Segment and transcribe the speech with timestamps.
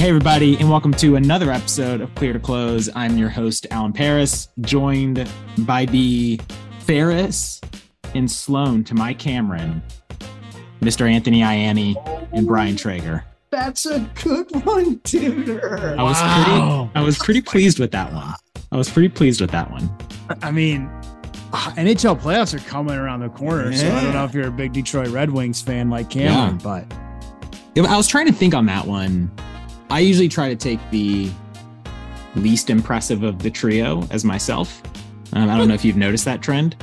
[0.00, 2.88] Hey, everybody, and welcome to another episode of Clear to Close.
[2.94, 6.40] I'm your host, Alan Paris, joined by the
[6.78, 7.60] Ferris
[8.14, 9.82] and Sloan to my Cameron,
[10.80, 11.06] Mr.
[11.06, 11.96] Anthony Ianni
[12.32, 13.26] and Brian Traeger.
[13.50, 15.62] That's a good one, dude.
[15.62, 18.32] I was pretty I was pretty pleased with that one.
[18.72, 19.94] I was pretty pleased with that one.
[20.40, 20.86] I mean,
[21.52, 24.50] uh, NHL playoffs are coming around the corner, so I don't know if you're a
[24.50, 26.86] big Detroit Red Wings fan like Cameron, Yeah.
[27.76, 29.30] but I was trying to think on that one.
[29.90, 31.30] I usually try to take the
[32.36, 34.82] least impressive of the trio as myself.
[35.32, 36.76] Um, I don't know if you've noticed that trend.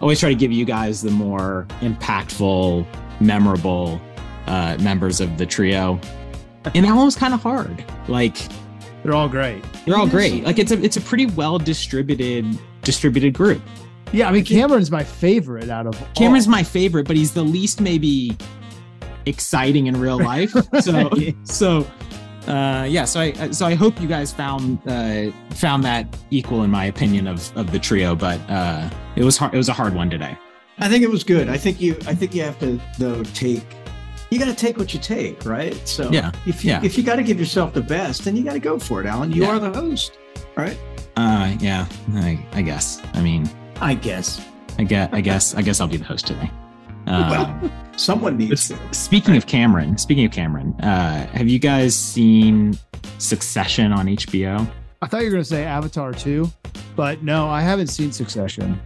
[0.00, 2.86] Always try to give you guys the more impactful,
[3.20, 4.00] memorable
[4.46, 6.00] uh, members of the trio.
[6.74, 7.84] And that one was kind of hard.
[8.08, 8.36] Like
[9.02, 9.62] they're all great.
[9.84, 10.44] they're all great.
[10.44, 12.46] Like it's a it's a pretty well distributed
[12.82, 13.62] distributed group.
[14.12, 16.08] Yeah, I mean Cameron's my favorite out of all.
[16.16, 18.36] Cameron's my favorite, but he's the least maybe
[19.26, 20.54] exciting in real life.
[20.80, 21.10] So
[21.44, 21.86] so
[22.48, 26.70] uh yeah, so I so I hope you guys found uh found that equal in
[26.70, 29.94] my opinion of of the trio, but uh it was hard it was a hard
[29.94, 30.36] one today.
[30.78, 31.48] I think it was good.
[31.48, 31.92] I think you.
[32.06, 33.62] I think you have to though take.
[34.30, 35.76] You got to take what you take, right?
[35.86, 36.80] So Yeah, if you, yeah.
[36.82, 39.06] if you got to give yourself the best, then you got to go for it,
[39.06, 39.30] Alan.
[39.30, 39.50] You Yeah.
[39.50, 40.18] are the host,
[40.56, 40.76] right?
[41.16, 43.00] Uh yeah, I I guess.
[43.12, 43.48] I mean,
[43.80, 44.40] I guess.
[44.78, 46.50] I guess I guess I guess I'll be the host today.
[47.04, 48.78] Um, well, someone needs to.
[48.92, 52.78] Speaking of Cameron, speaking of Cameron, uh, have you guys seen
[53.18, 54.68] Succession on HBO?
[55.00, 56.50] I thought you were gonna say Avatar 2,
[56.96, 58.80] but no, I haven't seen Succession.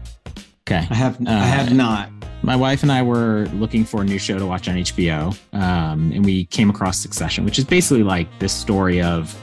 [0.68, 0.86] Okay.
[0.90, 1.20] I have.
[1.20, 2.10] Uh, I have not.
[2.42, 6.12] My wife and I were looking for a new show to watch on HBO, um,
[6.12, 9.36] and we came across Succession, which is basically like this story of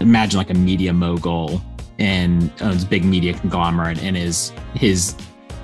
[0.00, 1.62] imagine like a media mogul
[1.98, 5.14] and owns a big media conglomerate, and his his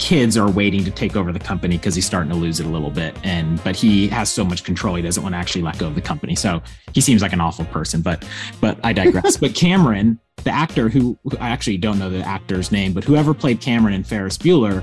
[0.00, 2.68] kids are waiting to take over the company because he's starting to lose it a
[2.68, 5.78] little bit, and but he has so much control he doesn't want to actually let
[5.78, 6.34] go of the company.
[6.34, 6.60] So
[6.92, 8.26] he seems like an awful person, but
[8.60, 9.36] but I digress.
[9.40, 13.34] but Cameron, the actor who, who I actually don't know the actor's name, but whoever
[13.34, 14.82] played Cameron in Ferris Bueller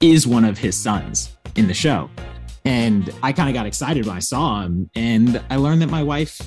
[0.00, 2.08] is one of his sons in the show.
[2.64, 6.02] And I kind of got excited when I saw him, and I learned that my
[6.02, 6.46] wife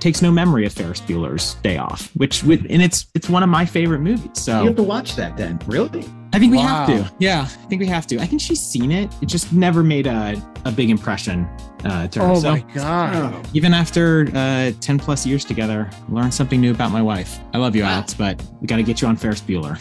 [0.00, 3.48] takes no memory of Ferris Bueller's Day Off, which with and it's it's one of
[3.48, 4.30] my favorite movies.
[4.34, 5.60] So you have to watch that then.
[5.66, 6.04] Really?
[6.32, 7.12] I think we have to.
[7.18, 8.18] Yeah, I think we have to.
[8.20, 9.12] I think she's seen it.
[9.20, 11.44] It just never made a, a big impression
[11.84, 12.26] uh, to her.
[12.26, 13.34] Oh so my god.
[13.34, 13.42] Oh.
[13.52, 17.38] even after uh, 10 plus years together, learn something new about my wife.
[17.52, 17.94] I love you, Wow.
[17.94, 19.78] Alex, but we got to get you on Ferris Bueller.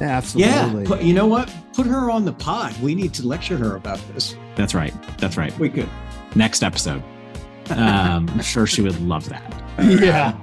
[0.00, 0.52] Absolutely.
[0.82, 0.88] Yeah.
[0.88, 1.52] But you know what?
[1.72, 2.80] Put her on the pod.
[2.80, 4.36] We need to lecture her about this.
[4.54, 4.94] That's right.
[5.18, 5.56] That's right.
[5.58, 5.88] We could.
[6.36, 7.02] Next episode.
[7.70, 9.54] Um, I'm sure she would love that.
[9.78, 10.36] Yeah.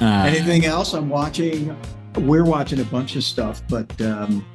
[0.00, 0.92] Uh, Anything else?
[0.94, 1.76] I'm watching.
[2.16, 4.46] We're watching a bunch of stuff, but um,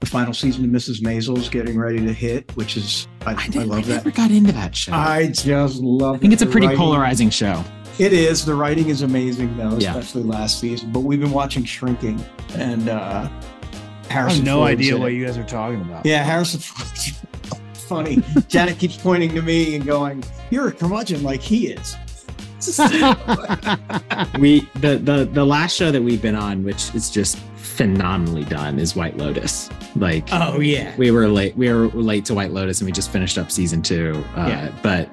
[0.00, 1.00] the final season of Mrs.
[1.00, 3.92] Maisel is getting ready to hit, which is I, I, I, did, I love that.
[3.92, 4.92] I never got into that show.
[4.92, 6.16] I, I just love.
[6.16, 6.78] I think it's a pretty writing.
[6.80, 7.64] polarizing show.
[7.98, 8.44] It is.
[8.44, 9.96] The writing is amazing, though, Yeah.
[9.96, 10.92] especially last season.
[10.92, 13.28] But we've been watching Shrinking, and uh,
[14.08, 15.16] I have no Ford's idea what it.
[15.16, 16.06] you guys are talking about.
[16.06, 16.60] Yeah, Harrison.
[16.60, 17.12] Ford's
[17.88, 18.22] funny.
[18.46, 21.96] Janet keeps pointing to me and going, "You're a curmudgeon like he is."
[24.38, 28.78] We the the the last show that we've been on, which is just phenomenally done,
[28.78, 29.70] is White Lotus.
[29.96, 30.94] Like oh yeah.
[30.96, 33.82] we were late we were late to white lotus and we just finished up season
[33.82, 34.72] two uh, Yeah.
[34.82, 35.08] but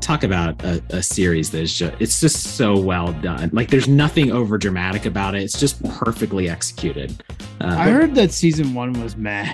[0.00, 3.88] talk about a, a series that is just it's just so well done like there's
[3.88, 7.22] nothing over dramatic about it it's just perfectly executed
[7.62, 9.52] uh, I heard that season one was meh.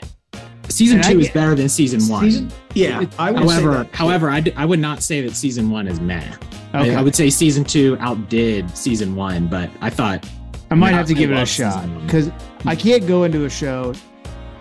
[0.69, 3.89] season and I two is better than season one Season, yeah, I would say however
[3.93, 6.37] however I, d- I would not say that season one is meh I-
[6.75, 6.94] Okay.
[6.94, 10.27] I, would say season two outdid season one but i thought
[10.71, 12.31] I might have to I give it a shot because
[12.65, 13.93] I can't go into a show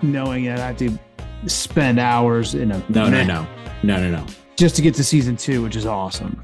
[0.01, 0.99] knowing that I have to
[1.47, 3.47] spend hours in a no no no
[3.83, 4.25] no no no
[4.57, 6.41] just to get to season two, which is awesome.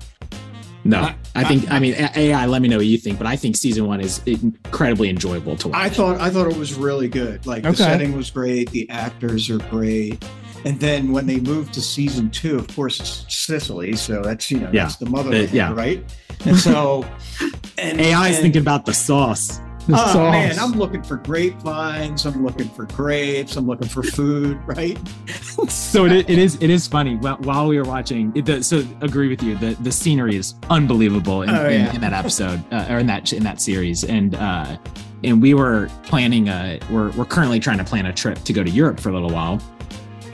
[0.86, 3.36] no I- i think i mean ai let me know what you think but i
[3.36, 7.10] think season one is incredibly enjoyable to watch I thought I thought it was really
[7.10, 7.46] good.
[7.46, 10.24] Like the setting was great, the actors are great.
[10.66, 14.60] And then when they moved to season two, of course it's Sicily, so that's you
[14.60, 14.84] know Yeah.
[14.84, 15.74] that's the mother, The- yeah.
[15.74, 16.04] right?
[16.46, 17.04] And so
[17.80, 19.60] and AI is thinking about the sauce.
[19.88, 20.32] The Oh sauce.
[20.34, 22.26] man, I'm looking for grapevines.
[22.26, 23.56] I'm looking for grapes.
[23.56, 24.60] I'm looking for food.
[24.68, 24.98] Right?
[25.70, 27.16] So it, it is it is funny.
[27.16, 29.56] While, while we were watching, it, the, so agree with you.
[29.58, 33.34] The the scenery is unbelievable in, Oh, in, in that episode uh, or in that
[33.34, 34.04] in that series.
[34.04, 34.78] And uh,
[35.24, 38.64] and we were planning a we're we're currently trying to plan a trip to go
[38.64, 39.60] to Europe for a little while.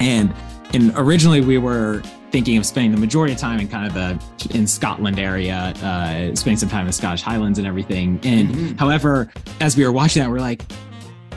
[0.04, 0.34] And
[0.74, 2.02] and originally we were
[2.32, 6.36] thinking of spending the majority of time in kind of the in Scotland area, uh,
[6.36, 8.20] spending some time in the Scottish Highlands and everything.
[8.24, 8.80] And Mhm.
[8.80, 9.30] however,
[9.62, 10.64] as we were watching that, we're like,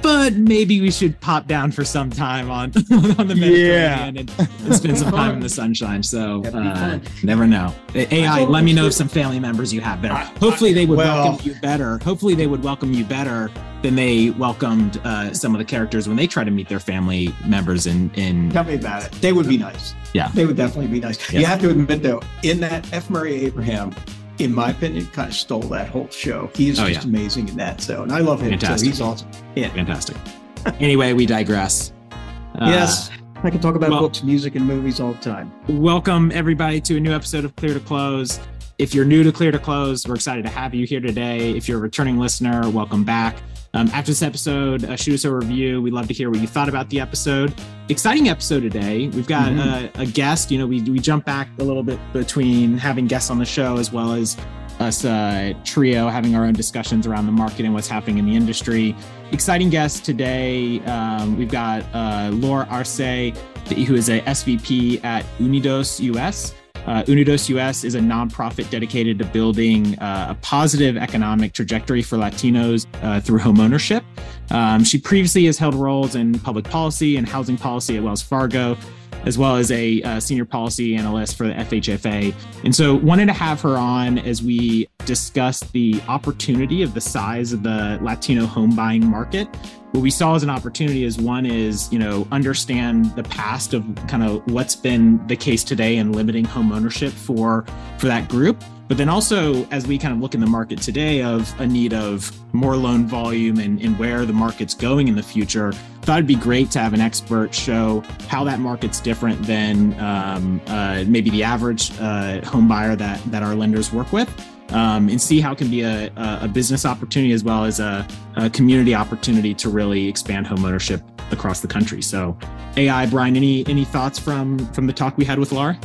[0.07, 2.67] but maybe we should pop down for some time on
[3.19, 6.01] on the Mediterranean and, and, spend some time in the sunshine.
[6.01, 7.75] So uh, never know.
[7.93, 10.15] AI, let me know if some family members you have there.
[10.15, 11.99] Hopefully they would well, welcome you better.
[12.05, 13.51] Hopefully they would welcome you better
[13.83, 17.35] than they welcomed uh, some of the characters when they try to meet their family
[17.45, 18.51] members in in.
[18.51, 19.13] Tell me about it.
[19.21, 19.93] They would be nice.
[20.15, 21.33] Yeah, they would definitely be nice.
[21.33, 21.41] Yeah.
[21.41, 23.11] You have to admit though, in that F.
[23.11, 23.93] Murray Abraham
[24.39, 26.51] in my opinion, kind of stole that whole show.
[26.55, 27.09] He's oh, just yeah.
[27.09, 27.81] amazing in that.
[27.81, 28.51] So, and I love him.
[28.51, 28.87] Fantastic.
[28.87, 28.91] Too.
[28.91, 29.29] He's awesome.
[29.55, 29.69] Yeah.
[29.71, 30.17] Fantastic.
[30.81, 31.93] anyway, we digress.
[32.11, 33.11] Uh, yes.
[33.43, 35.53] I can talk about well, books, music, and movies all the time.
[35.69, 38.41] Welcome, everybody, to a new episode of Clear to Close.
[38.79, 41.51] If you're new to Clear to Close, we're excited to have you here today.
[41.51, 43.37] If you're a returning listener, welcome back.
[43.77, 45.83] Um, after this episode, uh, shoot us a review.
[45.83, 47.53] We'd love to hear what you thought about the episode.
[47.91, 49.09] Exciting episode today.
[49.09, 50.01] We've got mm-hmm.
[50.01, 50.51] a, a, guest.
[50.51, 53.77] You know, we, we jump back a little bit between having guests on the show
[53.77, 54.39] as well as
[54.81, 58.35] us uh, trio having our own discussions around the market and what's happening in the
[58.35, 58.97] industry.
[59.33, 60.81] Exciting guest today.
[60.87, 66.55] Um, we've got uh, Laura Arce, who is a SVP at Unidos US.
[66.87, 72.17] Uh, Unidos US is a nonprofit dedicated to building uh, a positive economic trajectory for
[72.17, 74.05] Latinos uh, through homeownership.
[74.51, 78.77] Um, she previously has held roles in public policy and housing policy at Wells Fargo,
[79.25, 82.33] as well as a uh, senior policy analyst for the FHFA.
[82.63, 87.53] And so, wanted to have her on as we discuss the opportunity of the size
[87.53, 89.49] of the Latino home buying market
[89.93, 93.85] what we saw as an opportunity is one is you know understand the past of
[94.09, 97.65] kind of what's been the case today and limiting home ownership for
[97.99, 98.63] for that group.
[98.89, 101.93] But then also as we kind of look in the market today of a need
[101.93, 105.73] of more loan volume and, and where the market's going in the future
[106.03, 110.61] thought it'd be great to have an expert show how that market's different than um,
[110.69, 115.21] uh, maybe the average uh, home buyer that that our lenders work with um, and
[115.21, 118.95] see how it can be a, a business opportunity as well as a, a, community
[118.95, 121.03] opportunity to really expand homeownership
[121.33, 122.03] across the country.
[122.03, 122.37] So,
[122.77, 125.79] AI, Brian, any any thoughts from from the talk we had with Laura?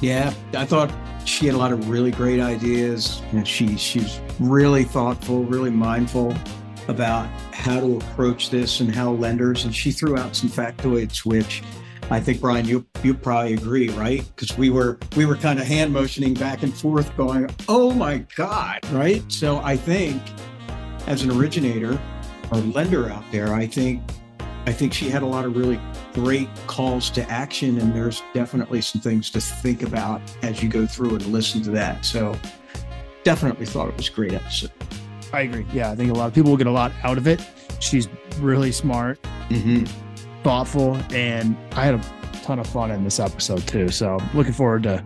[0.00, 0.92] Yeah, I thought
[1.24, 6.34] she had a lot of really great ideas, and she she's really thoughtful, really mindful
[6.88, 9.64] about how to approach this and how lenders.
[9.64, 11.62] And she threw out some factoids which
[12.10, 14.24] I think Brian, you you probably agree, right?
[14.34, 18.24] Because we were we were kind of hand motioning back and forth, going, "Oh my
[18.34, 19.22] God!" Right?
[19.30, 20.22] So I think,
[21.06, 22.00] as an originator
[22.50, 24.02] or lender out there, I think
[24.66, 25.78] I think she had a lot of really
[26.14, 30.86] great calls to action, and there's definitely some things to think about as you go
[30.86, 32.06] through and listen to that.
[32.06, 32.34] So
[33.22, 34.72] definitely thought it was a great episode.
[35.34, 35.66] I agree.
[35.74, 37.46] Yeah, I think a lot of people will get a lot out of it.
[37.80, 38.08] She's
[38.40, 39.20] really smart.
[39.50, 40.07] Mm-hmm
[40.42, 42.02] thoughtful, and I had a
[42.42, 43.88] ton of fun in this episode too.
[43.88, 45.04] So looking forward to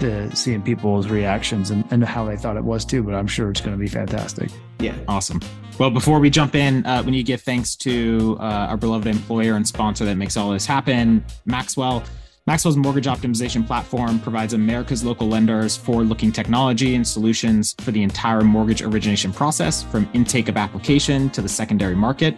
[0.00, 3.02] to seeing people's reactions and, and how they thought it was too.
[3.02, 4.50] But I'm sure it's going to be fantastic.
[4.78, 5.40] Yeah, awesome.
[5.78, 9.06] Well, before we jump in, uh, we need to give thanks to uh, our beloved
[9.06, 12.02] employer and sponsor that makes all this happen, Maxwell.
[12.46, 18.02] Maxwell's mortgage optimization platform provides America's local lenders forward looking technology and solutions for the
[18.02, 22.34] entire mortgage origination process from intake of application to the secondary market.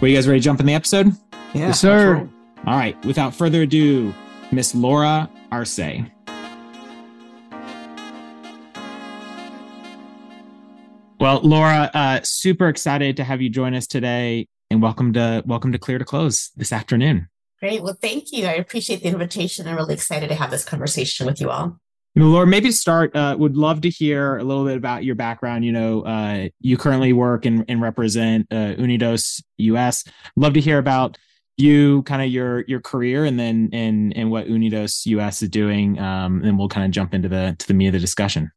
[0.00, 1.08] Were you guys ready to jump in the episode?
[1.54, 2.28] Yeah, yes, sir.
[2.66, 3.02] All right.
[3.04, 4.12] Without further ado,
[4.52, 5.80] Miss Laura Arce.
[11.20, 15.72] Well, Laura, uh, super excited to have you join us today, and welcome to welcome
[15.72, 17.28] to Clear to Close this afternoon.
[17.58, 17.82] Great.
[17.82, 18.46] Well, thank you.
[18.46, 19.66] I appreciate the invitation.
[19.66, 21.80] I'm really excited to have this conversation with you all.
[22.14, 25.16] You know, Laura, maybe start, uh, would love to hear a little bit about your
[25.16, 25.64] background.
[25.64, 30.04] You know, uh, you currently work and, and represent uh, Unidos US.
[30.36, 31.18] Love to hear about
[31.56, 35.98] you, kind of your your career, and then and and what Unidos US is doing.
[35.98, 38.52] Um, and we'll kind of jump into the to the meat of the discussion.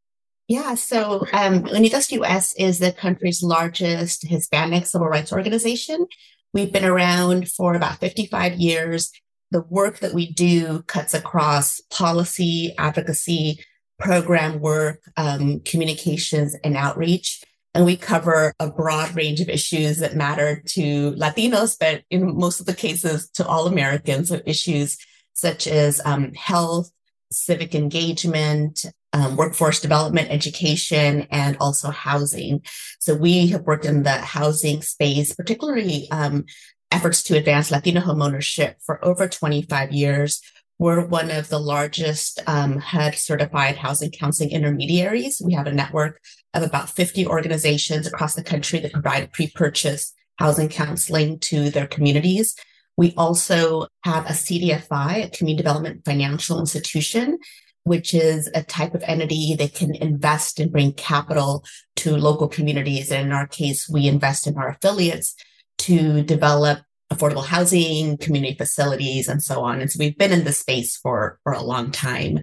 [0.51, 6.05] Yeah, so um, Unidos US is the country's largest Hispanic civil rights organization.
[6.51, 9.13] We've been around for about 55 years.
[9.51, 13.63] The work that we do cuts across policy, advocacy,
[13.97, 17.41] program work, um, communications, and outreach.
[17.73, 22.59] And we cover a broad range of issues that matter to Latinos, but in most
[22.59, 24.97] of the cases to all Americans, so issues
[25.31, 26.91] such as um, health,
[27.31, 32.61] civic engagement, um, workforce development, education, and also housing.
[32.99, 36.45] So we have worked in the housing space, particularly um,
[36.91, 40.41] efforts to advance Latino homeownership for over 25 years.
[40.79, 45.41] we're one of the largest um, HUD certified housing counseling intermediaries.
[45.43, 46.19] We have a network
[46.53, 51.85] of about 50 organizations across the country that provide pre purchase housing counseling to their
[51.85, 52.55] communities.
[52.97, 57.37] We also have a CDFI, a Community Development Financial Institution,
[57.83, 61.63] which is a type of entity that can invest and bring capital
[61.97, 63.11] to local communities.
[63.11, 65.35] And in our case, we invest in our affiliates
[65.79, 66.79] to develop
[67.11, 69.81] affordable housing, community facilities, and so on.
[69.81, 72.39] And so we've been in this space for, for a long time.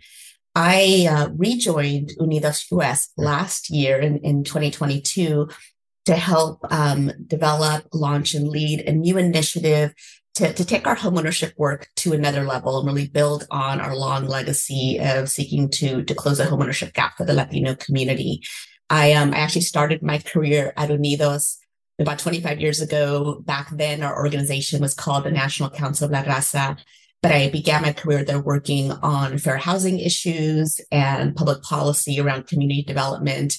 [0.55, 5.49] I uh, rejoined Unidos US last year in, in 2022
[6.07, 9.95] to help um, develop, launch, and lead a new initiative
[10.39, 14.27] to, to take our homeownership work to another level and really build on our long
[14.27, 18.43] legacy of seeking to, to close the homeownership gap for the Latino community.
[18.89, 21.57] I, um, I actually started my career at Unidos
[21.99, 23.43] about 25 years ago.
[23.45, 26.79] Back then, our organization was called the National Council of La Raza.
[27.21, 32.47] But I began my career there working on fair housing issues and public policy around
[32.47, 33.59] community development.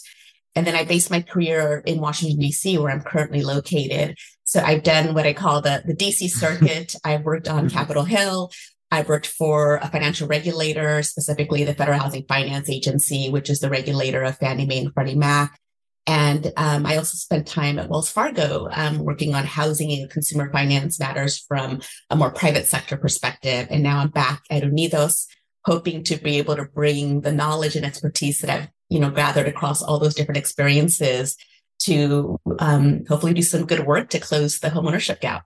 [0.56, 4.18] And then I based my career in Washington, D.C., where I'm currently located.
[4.44, 6.96] So I've done what I call the, the DC circuit.
[7.04, 7.78] I've worked on mm-hmm.
[7.78, 8.52] Capitol Hill.
[8.92, 13.70] I've worked for a financial regulator, specifically the Federal Housing Finance Agency, which is the
[13.70, 15.60] regulator of Fannie Mae and Freddie Mac.
[16.08, 20.52] And um, I also spent time at Wells Fargo um, working on housing and consumer
[20.52, 23.68] finance matters from a more private sector perspective.
[23.70, 25.28] And now I'm back at Unidos,
[25.66, 29.48] hoping to be able to bring the knowledge and expertise that I've you know gathered
[29.48, 31.38] across all those different experiences
[31.80, 35.46] to um, hopefully do some good work to close the homeownership gap.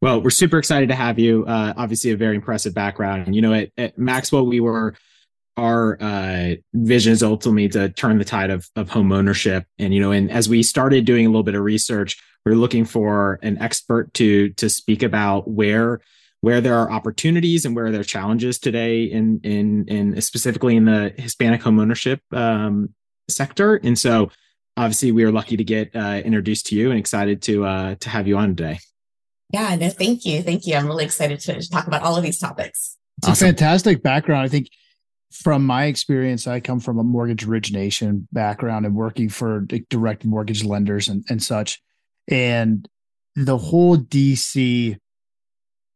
[0.00, 1.44] Well, we're super excited to have you.
[1.46, 3.34] Uh, obviously, a very impressive background.
[3.34, 4.94] You know, at, at Maxwell, we were
[5.56, 9.66] our uh, vision is ultimately to turn the tide of, of home ownership.
[9.78, 12.56] And, you know, and as we started doing a little bit of research, we are
[12.56, 16.00] looking for an expert to, to speak about where,
[16.44, 20.84] where there are opportunities and where there are challenges today in, in, in specifically in
[20.84, 22.90] the Hispanic home ownership um,
[23.30, 23.76] sector.
[23.76, 24.30] And so
[24.76, 28.10] obviously we are lucky to get uh, introduced to you and excited to, uh, to
[28.10, 28.78] have you on today.
[29.54, 30.42] Yeah, no, thank you.
[30.42, 30.74] Thank you.
[30.74, 32.98] I'm really excited to talk about all of these topics.
[33.18, 33.46] It's awesome.
[33.46, 34.44] a fantastic background.
[34.44, 34.68] I think
[35.32, 40.62] from my experience, I come from a mortgage origination background and working for direct mortgage
[40.62, 41.80] lenders and, and such.
[42.28, 42.86] And
[43.34, 44.98] the whole DC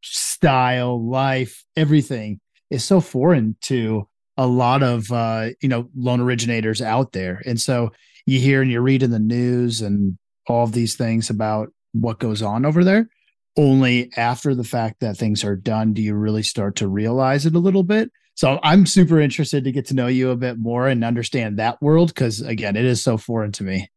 [0.01, 2.39] style, life, everything
[2.69, 7.41] is so foreign to a lot of uh, you know loan originators out there.
[7.45, 7.91] And so
[8.25, 12.19] you hear and you read in the news and all of these things about what
[12.19, 13.09] goes on over there.
[13.57, 17.55] Only after the fact that things are done do you really start to realize it
[17.55, 18.11] a little bit.
[18.35, 21.81] So I'm super interested to get to know you a bit more and understand that
[21.81, 23.89] world because again, it is so foreign to me.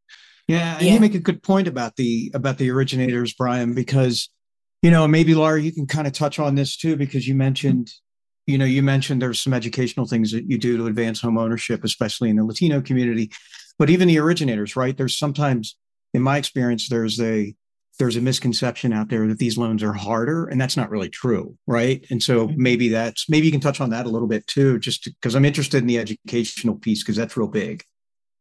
[0.49, 0.95] Yeah, and yeah.
[0.95, 4.29] you make a good point about the about the originators, Brian, because
[4.83, 7.91] you know maybe Laura, you can kind of touch on this too because you mentioned
[8.47, 11.85] you know you mentioned there's some educational things that you do to advance home ownership
[11.85, 13.31] especially in the latino community.
[13.79, 14.97] But even the originators right?
[14.97, 15.77] There's sometimes
[16.13, 17.55] in my experience there's a
[17.99, 21.57] there's a misconception out there that these loans are harder and that's not really true
[21.67, 22.05] right?
[22.11, 22.63] And so mm-hmm.
[22.63, 25.45] maybe that's maybe you can touch on that a little bit too just because i'm
[25.45, 27.85] interested in the educational piece because that's real big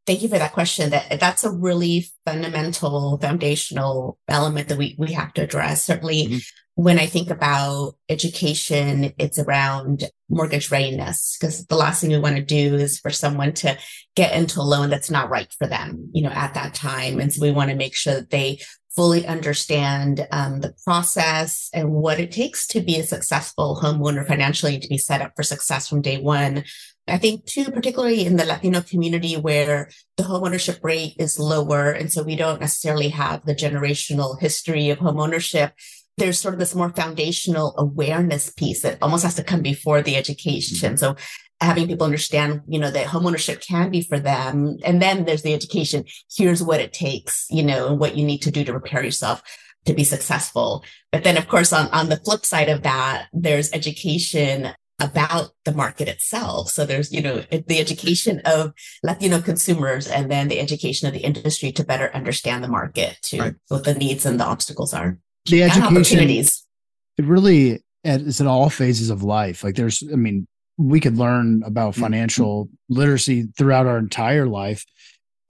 [0.05, 5.13] thank you for that question that that's a really fundamental foundational element that we, we
[5.13, 6.37] have to address certainly mm-hmm.
[6.75, 12.35] when i think about education it's around mortgage readiness because the last thing we want
[12.35, 13.77] to do is for someone to
[14.15, 17.33] get into a loan that's not right for them you know at that time and
[17.33, 18.59] so we want to make sure that they
[18.95, 24.79] fully understand um, the process and what it takes to be a successful homeowner financially
[24.79, 26.63] to be set up for success from day one.
[27.07, 31.91] I think too, particularly in the Latino community where the homeownership rate is lower.
[31.91, 35.71] And so we don't necessarily have the generational history of homeownership.
[36.17, 40.15] There's sort of this more foundational awareness piece that almost has to come before the
[40.15, 40.77] education.
[40.77, 40.97] Mm-hmm.
[40.97, 41.15] So
[41.59, 44.77] having people understand, you know, that homeownership can be for them.
[44.83, 46.05] And then there's the education.
[46.35, 49.41] Here's what it takes, you know, and what you need to do to prepare yourself
[49.85, 50.83] to be successful.
[51.11, 55.73] But then, of course, on, on the flip side of that, there's education about the
[55.73, 56.69] market itself.
[56.69, 61.19] So there's, you know, the education of Latino consumers and then the education of the
[61.19, 63.55] industry to better understand the market to right.
[63.67, 65.17] what the needs and the obstacles are.
[65.47, 69.63] The education, it really is in all phases of life.
[69.63, 72.03] Like there's, I mean, we could learn about mm-hmm.
[72.03, 72.99] financial mm-hmm.
[72.99, 74.85] literacy throughout our entire life.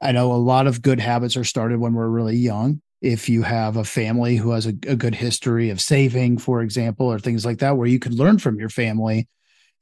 [0.02, 2.82] I know a lot of good habits are started when we're really young.
[3.02, 7.08] If you have a family who has a, a good history of saving, for example,
[7.08, 9.28] or things like that, where you could learn from your family.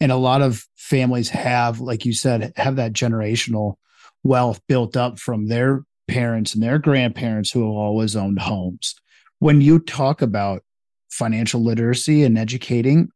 [0.01, 3.75] And a lot of families have, like you said, have that generational
[4.23, 8.95] wealth built up from their parents and their grandparents who have always owned homes.
[9.39, 10.63] When you talk about
[11.09, 13.09] financial literacy and educating,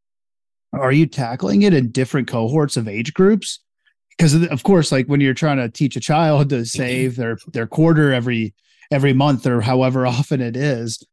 [0.72, 3.60] are you tackling it in different cohorts of age groups?
[4.10, 6.64] Because of course, like when you're trying to teach a child to mm-hmm.
[6.64, 8.54] save their their quarter every
[8.90, 11.04] every month or however often it is,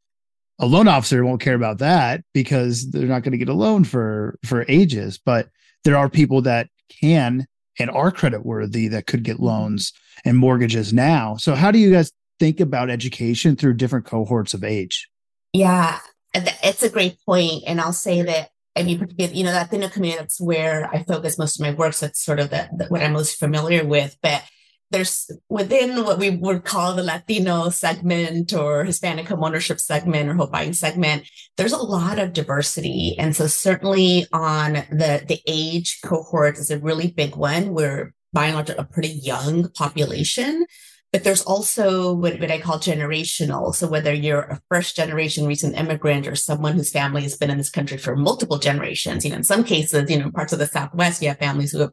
[0.60, 3.84] a loan officer won't care about that because they're not going to get a loan
[3.84, 5.20] for for ages.
[5.24, 5.50] But
[5.84, 7.48] there are people that can
[7.80, 9.46] and are credit worthy that could get mm-hmm.
[9.46, 9.94] loans
[10.26, 11.36] and mortgages now.
[11.38, 15.10] So how do you guys think about education through different cohorts of age?
[15.54, 16.00] Yeah,
[16.34, 17.64] it's a great point.
[17.68, 21.04] And I'll say that, I mean, particularly, you know, that Latino community, that's where I
[21.04, 21.94] focus most of my work.
[21.94, 24.18] So it's sort of the, the, what I'm most familiar with.
[24.22, 24.44] But
[24.92, 30.36] there's within what we would call the Latino segment or Hispanic home ownership segment or
[30.36, 33.16] home buying segment, there's a lot of diversity.
[33.18, 37.74] And so certainly on the, the age cohort is a really big one.
[37.74, 40.66] We're by and large a pretty young population.
[41.12, 43.76] But there's also what, what I call generational.
[43.76, 47.58] So whether you're a first generation recent immigrant or someone whose family has been in
[47.58, 50.68] this country for multiple generations, you know, in some cases, you know, parts of the
[50.68, 51.92] Southwest, you have families who have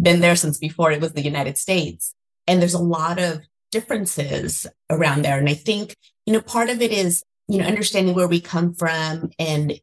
[0.00, 2.14] been there since before it was the United States.
[2.48, 5.38] And there's a lot of differences around there.
[5.38, 5.94] And I think,
[6.26, 9.78] you know, part of it is, you know, understanding where we come from and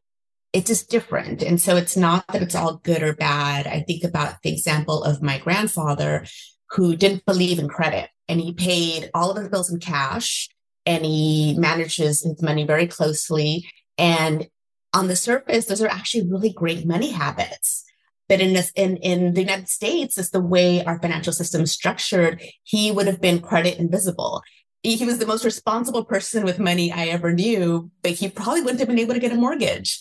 [0.52, 1.42] it's just different.
[1.42, 3.66] And so it's not that it's all good or bad.
[3.66, 6.26] I think about the example of my grandfather
[6.70, 10.48] who didn't believe in credit and he paid all of his bills in cash
[10.84, 13.68] and he manages his money very closely.
[13.98, 14.48] And
[14.92, 17.84] on the surface, those are actually really great money habits.
[18.28, 21.72] But in this, in, in the United States, is the way our financial system is
[21.72, 24.42] structured, he would have been credit invisible.
[24.82, 28.80] He was the most responsible person with money I ever knew, but he probably wouldn't
[28.80, 29.98] have been able to get a mortgage.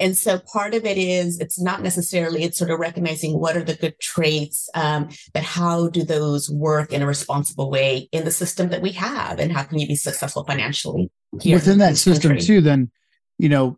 [0.00, 3.64] And so part of it is it's not necessarily it's sort of recognizing what are
[3.64, 8.30] the good traits, um, but how do those work in a responsible way in the
[8.30, 12.46] system that we have, and how can you be successful financially within that system country?
[12.46, 12.60] too?
[12.60, 12.92] Then,
[13.38, 13.76] you know,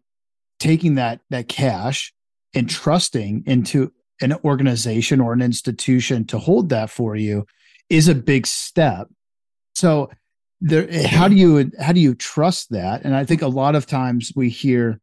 [0.58, 2.12] taking that that cash
[2.54, 7.46] and trusting into an organization or an institution to hold that for you
[7.88, 9.08] is a big step.
[9.74, 10.10] So
[10.60, 13.02] there how do you how do you trust that?
[13.04, 15.00] And I think a lot of times we hear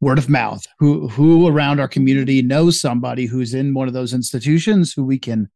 [0.00, 4.12] word of mouth who who around our community knows somebody who's in one of those
[4.12, 5.48] institutions who we can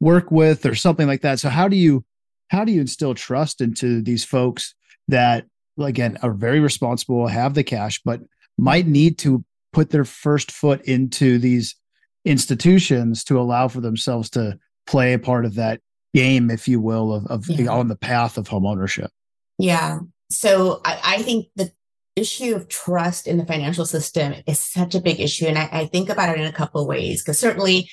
[0.00, 2.04] work with or something like that so how do you
[2.48, 4.74] how do you instill trust into these folks
[5.08, 5.46] that
[5.80, 8.20] again are very responsible have the cash but
[8.56, 9.44] might need to
[9.76, 11.76] put their first foot into these
[12.24, 15.80] institutions to allow for themselves to play a part of that
[16.14, 17.70] game if you will of, of yeah.
[17.70, 19.10] on the path of home ownership
[19.58, 19.98] yeah
[20.30, 21.70] so I, I think the
[22.16, 25.44] issue of trust in the financial system is such a big issue.
[25.46, 27.90] And I, I think about it in a couple of ways, because certainly,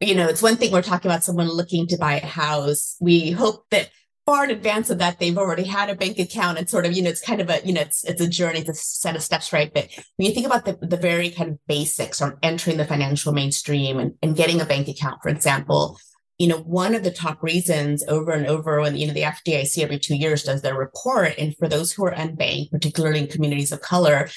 [0.00, 2.96] you know, it's one thing we're talking about someone looking to buy a house.
[3.00, 3.90] We hope that
[4.26, 7.02] far in advance of that, they've already had a bank account and sort of, you
[7.02, 9.22] know, it's kind of a, you know, it's, it's a journey, it's a set of
[9.22, 9.72] steps, right?
[9.72, 13.32] But when you think about the, the very kind of basics on entering the financial
[13.32, 15.98] mainstream and, and getting a bank account, for example,
[16.38, 19.82] you know, one of the top reasons over and over when, you know, the FDIC
[19.82, 21.34] every two years does their report.
[21.38, 24.28] And for those who are unbanked, particularly in communities of color,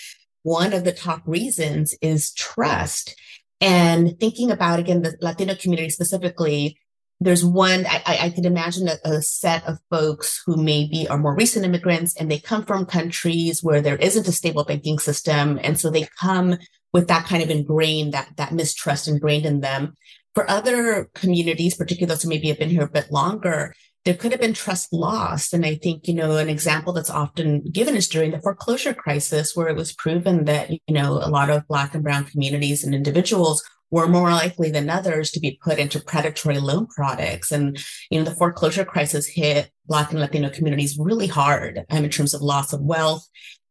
[0.43, 3.15] one of the top reasons is trust.
[3.60, 6.78] And thinking about, again, the Latino community specifically,
[7.19, 11.36] there's one, I, I could imagine a, a, set of folks who maybe are more
[11.36, 15.60] recent immigrants and they come from countries where there isn't a stable banking system.
[15.63, 16.58] And so they come
[16.93, 19.95] with that kind of ingrained, that, that mistrust ingrained in them.
[20.36, 23.73] For other communities, particularly those who maybe have been here a bit longer,
[24.06, 25.53] there could have been trust lost.
[25.53, 29.56] And I think, you know, an example that's often given is during the foreclosure crisis,
[29.56, 32.93] where it was proven that, you know, a lot of Black and Brown communities and
[32.93, 37.52] individuals were more likely than others to be put into predatory loan products.
[37.52, 42.10] And, you know, the foreclosure crisis hit Black and Latino communities really hard um, in
[42.10, 43.28] terms of loss of wealth.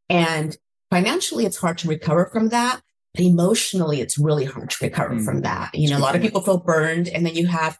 [0.09, 0.57] And
[0.91, 2.81] financially, it's hard to recover from that
[3.15, 5.25] But emotionally it's really hard to recover mm.
[5.25, 7.79] from that you know a lot of people feel burned and then you have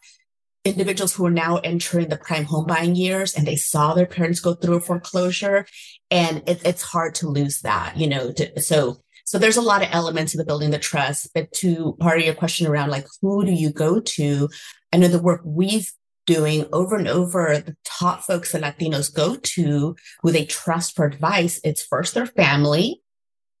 [0.65, 4.39] individuals who are now entering the prime home buying years and they saw their parents
[4.39, 5.65] go through a foreclosure
[6.11, 9.83] and it, it's hard to lose that you know to, so so there's a lot
[9.83, 13.05] of elements of the building the trust but to part of your question around like
[13.21, 14.49] who do you go to
[14.93, 15.91] i know the work we've
[16.25, 21.05] doing over and over the top folks that latinos go to who they trust for
[21.05, 23.01] advice it's first their family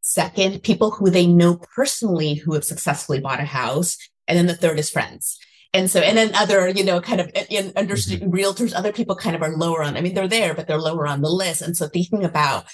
[0.07, 3.97] Second, people who they know personally who have successfully bought a house.
[4.25, 5.37] And then the third is friends.
[5.73, 8.37] And so, and then other, you know, kind of in understanding mm-hmm.
[8.37, 11.05] realtors, other people kind of are lower on, I mean, they're there, but they're lower
[11.07, 11.61] on the list.
[11.61, 12.67] And so thinking about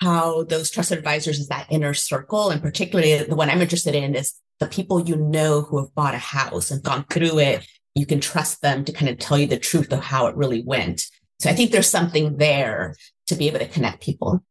[0.00, 2.50] how those trusted advisors is that inner circle.
[2.50, 6.14] And particularly the one I'm interested in is the people you know who have bought
[6.14, 7.66] a house and gone through it.
[7.94, 10.62] You can trust them to kind of tell you the truth of how it really
[10.62, 11.02] went.
[11.40, 14.44] So I think there's something there to be able to connect people.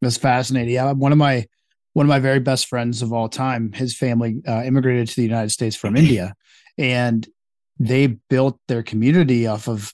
[0.00, 0.74] That's fascinating.
[0.74, 0.92] Yeah.
[0.92, 1.46] One of my
[1.94, 5.22] one of my very best friends of all time, his family uh, immigrated to the
[5.22, 6.34] United States from India,
[6.76, 7.26] and
[7.78, 9.92] they built their community off of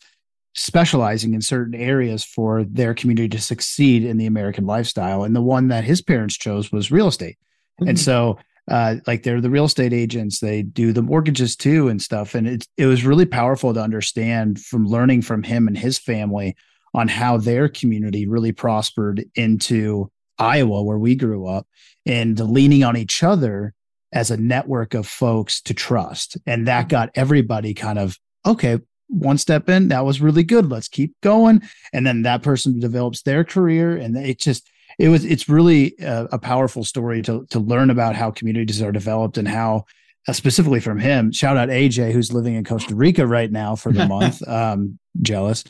[0.55, 5.25] specializing in certain areas for their community to succeed in the American lifestyle.
[5.25, 7.39] And the one that his parents chose was real estate.
[7.81, 7.91] Mm-hmm.
[7.91, 8.39] And so
[8.71, 12.35] uh, like they're the real estate agents, they do the mortgages too and stuff.
[12.35, 16.57] And it it was really powerful to understand from learning from him and his family
[16.95, 21.67] on how their community really prospered into Iowa, where we grew up,
[22.07, 23.75] and leaning on each other
[24.13, 26.39] as a network of folks to trust.
[26.47, 30.71] And that got everybody kind of, okay, one step in, that was really good.
[30.71, 31.63] Let's keep going.
[31.93, 33.97] And then that person develops their career.
[33.97, 38.15] And it just, it was, it's really a, a powerful story to, to learn about
[38.15, 39.85] how communities are developed and how
[40.27, 41.33] uh, specifically from him.
[41.33, 44.47] Shout out AJ, who's living in Costa Rica right now for the month.
[44.49, 45.65] Um, jealous,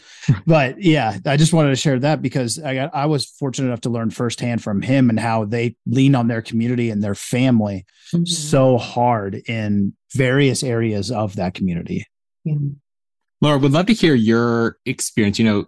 [0.46, 3.82] but yeah, I just wanted to share that because I got, I was fortunate enough
[3.82, 7.84] to learn firsthand from him and how they lean on their community and their family
[8.14, 8.24] mm-hmm.
[8.24, 12.06] so hard in various areas of that community.
[12.46, 12.74] Mm-hmm.
[13.44, 15.38] Laura, would love to hear your experience.
[15.38, 15.64] You know,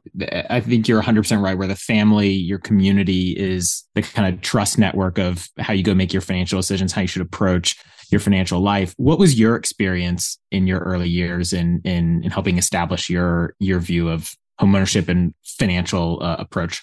[0.49, 4.79] I think you're 100% right where the family, your community is the kind of trust
[4.79, 7.77] network of how you go make your financial decisions, how you should approach
[8.11, 8.95] your financial life.
[8.97, 13.79] What was your experience in your early years in in, in helping establish your your
[13.79, 16.83] view of homeownership and financial uh, approach?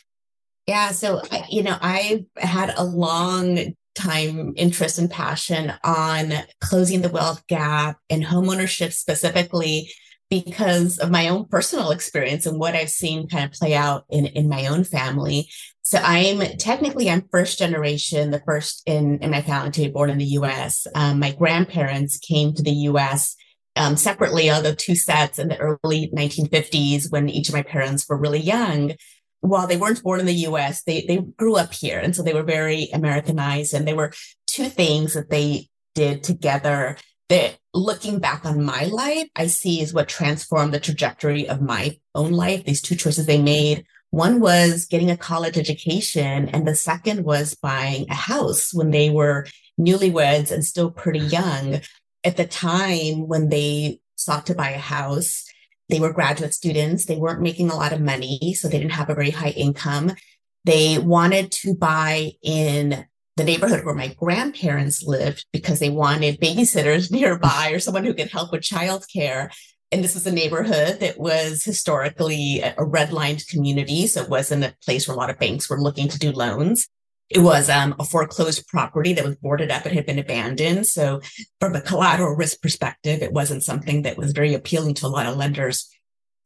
[0.68, 7.10] Yeah, so you know, I had a long time interest and passion on closing the
[7.10, 9.90] wealth gap and homeownership specifically
[10.42, 14.26] because of my own personal experience and what I've seen kind of play out in,
[14.26, 15.50] in my own family.
[15.84, 20.10] So I'm technically I'm first generation, the first in, in my family to be born
[20.10, 20.88] in the U.S.
[20.96, 23.36] Um, my grandparents came to the U.S.
[23.76, 28.18] Um, separately, although two sets in the early 1950s when each of my parents were
[28.18, 28.94] really young.
[29.42, 32.34] While they weren't born in the U.S., they they grew up here, and so they
[32.34, 33.74] were very Americanized.
[33.74, 34.14] And there were
[34.48, 36.98] two things that they did together
[37.34, 41.98] that looking back on my life, I see is what transformed the trajectory of my
[42.14, 42.64] own life.
[42.64, 43.86] These two choices they made.
[44.12, 49.10] One was getting a college education, and the second was buying a house when they
[49.10, 49.48] were
[49.82, 51.82] newlyweds and still pretty young.
[52.24, 55.44] At the time when they sought to buy a house,
[55.90, 57.06] they were graduate students.
[57.06, 60.12] They weren't making a lot of money, so they didn't have a very high income.
[60.66, 67.12] They wanted to buy in the neighborhood where my grandparents lived because they wanted babysitters
[67.12, 69.52] nearby or someone who could help with childcare.
[69.92, 74.08] And this was a neighborhood that was historically a redlined community.
[74.08, 76.88] So it wasn't a place where a lot of banks were looking to do loans.
[77.30, 80.88] It was um, a foreclosed property that was boarded up and had been abandoned.
[80.88, 81.22] So
[81.60, 85.26] from a collateral risk perspective, it wasn't something that was very appealing to a lot
[85.26, 85.90] of lenders.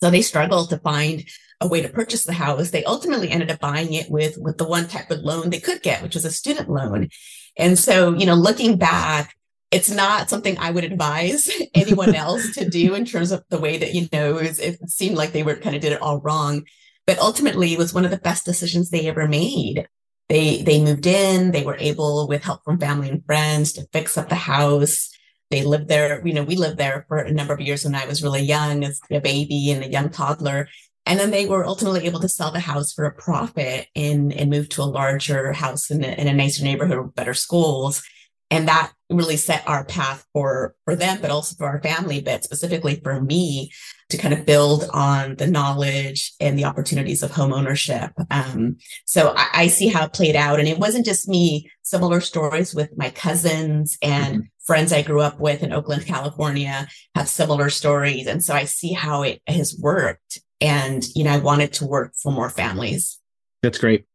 [0.01, 1.25] So they struggled to find
[1.59, 2.69] a way to purchase the house.
[2.69, 5.81] They ultimately ended up buying it with, with the one type of loan they could
[5.81, 7.09] get, which was a student loan.
[7.57, 9.35] And so, you know, looking back,
[9.71, 13.77] it's not something I would advise anyone else to do in terms of the way
[13.77, 16.63] that, you know, it, seemed like they were kind of did it all wrong.
[17.05, 19.87] But ultimately, it was one of the best decisions they ever made.
[20.29, 24.17] They, they moved in, they were able, with help from family and friends, to fix
[24.17, 25.09] up the house.
[25.49, 28.05] They lived there, you know, we lived there for a number of years when I
[28.05, 30.67] was really young as a baby and a young toddler.
[31.05, 34.49] And then they were ultimately able to sell the house for a profit and, and
[34.49, 38.03] move to a larger house in a, in a nicer neighborhood with better schools.
[38.51, 42.43] And that really set our path for, for them, but also for our family, but
[42.43, 43.71] specifically for me
[44.09, 48.11] to kind of build on the knowledge and the opportunities of home ownership.
[48.31, 50.59] Um, so I, I, see how it played out.
[50.59, 54.47] And it wasn't just me, similar stories with my cousins and mm-hmm.
[54.65, 58.27] friends I grew up with in Oakland, California have similar stories.
[58.27, 62.13] And so I see how it has worked and you know i wanted to work
[62.15, 63.19] for more families
[63.61, 64.05] that's great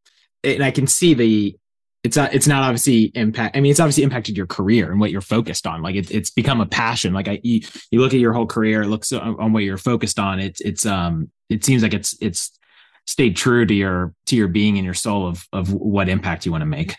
[0.43, 1.57] and i can see the
[2.05, 5.11] it's not it's not obviously impact i mean it's obviously impacted your career and what
[5.11, 5.83] you're focused on.
[5.83, 7.13] Like it, it's become a passion.
[7.13, 7.61] Like i you,
[7.91, 10.41] you look at your whole career it looks on, on what you're focused on.
[10.41, 12.59] It's it's um it seems like it's it's
[13.07, 16.53] stayed true to your to your being and your soul of of what impact you
[16.53, 16.95] want to make.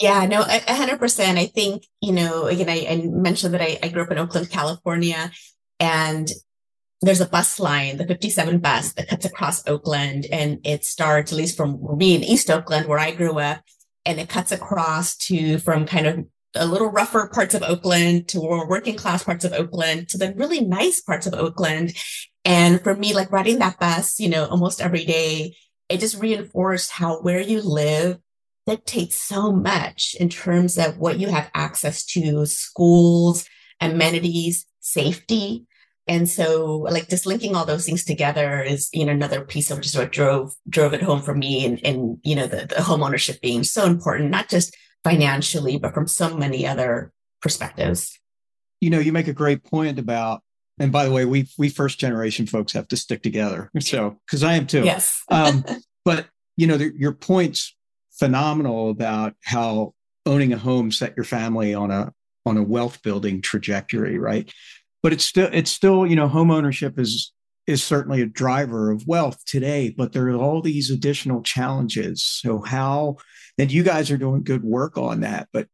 [0.00, 1.38] Yeah, no, a hundred percent.
[1.38, 4.50] I think, you know, again, I, I mentioned that I, I, grew up in Oakland,
[4.50, 5.30] California,
[5.78, 6.28] and
[7.00, 11.38] there's a bus line, the 57 bus that cuts across Oakland and it starts, at
[11.38, 13.62] least from me in East Oakland, where I grew up,
[14.06, 18.38] and it cuts across to from kind of a little rougher parts of Oakland to
[18.38, 21.94] more working class parts of Oakland to the really nice parts of Oakland.
[22.44, 25.56] And for me, like riding that bus, you know, almost every day,
[25.88, 28.18] it just reinforced how where you live
[28.66, 33.46] dictates so much in terms of what you have access to, schools,
[33.80, 35.66] amenities, safety.
[36.06, 39.80] And so like just linking all those things together is, you know, another piece of
[39.80, 43.02] just what drove, drove it home for me and, and, you know, the, the home
[43.02, 48.18] ownership being so important, not just financially, but from so many other perspectives.
[48.80, 50.42] You know, you make a great point about,
[50.78, 53.70] and by the way, we we first generation folks have to stick together.
[53.80, 54.82] So, because I am too.
[54.82, 55.22] Yes.
[55.30, 55.64] um,
[56.04, 57.76] but you know, the, your point's
[58.12, 59.94] phenomenal about how
[60.26, 62.12] owning a home set your family on a
[62.46, 64.52] on a wealth building trajectory, right?
[65.04, 67.32] But it's still it's still you know home ownership is
[67.66, 72.24] is certainly a driver of wealth today, but there are all these additional challenges.
[72.24, 73.18] So how
[73.58, 75.68] and you guys are doing good work on that, but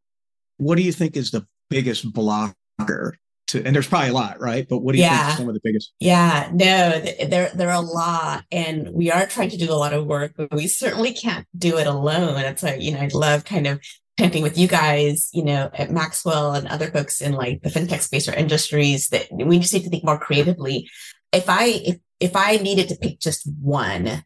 [0.58, 3.16] what do you think is the biggest blocker
[3.50, 4.66] to, and there's probably a lot, right?
[4.68, 5.26] But what do you yeah.
[5.26, 5.92] think some of the biggest?
[6.00, 9.92] Yeah, no, there there are a lot, and we are trying to do a lot
[9.92, 12.36] of work, but we certainly can't do it alone.
[12.40, 13.80] It's like you know, I'd love kind of
[14.20, 18.28] with you guys, you know, at Maxwell and other folks in like the fintech space
[18.28, 20.88] or industries that we just need to think more creatively.
[21.32, 24.24] If I if if I needed to pick just one,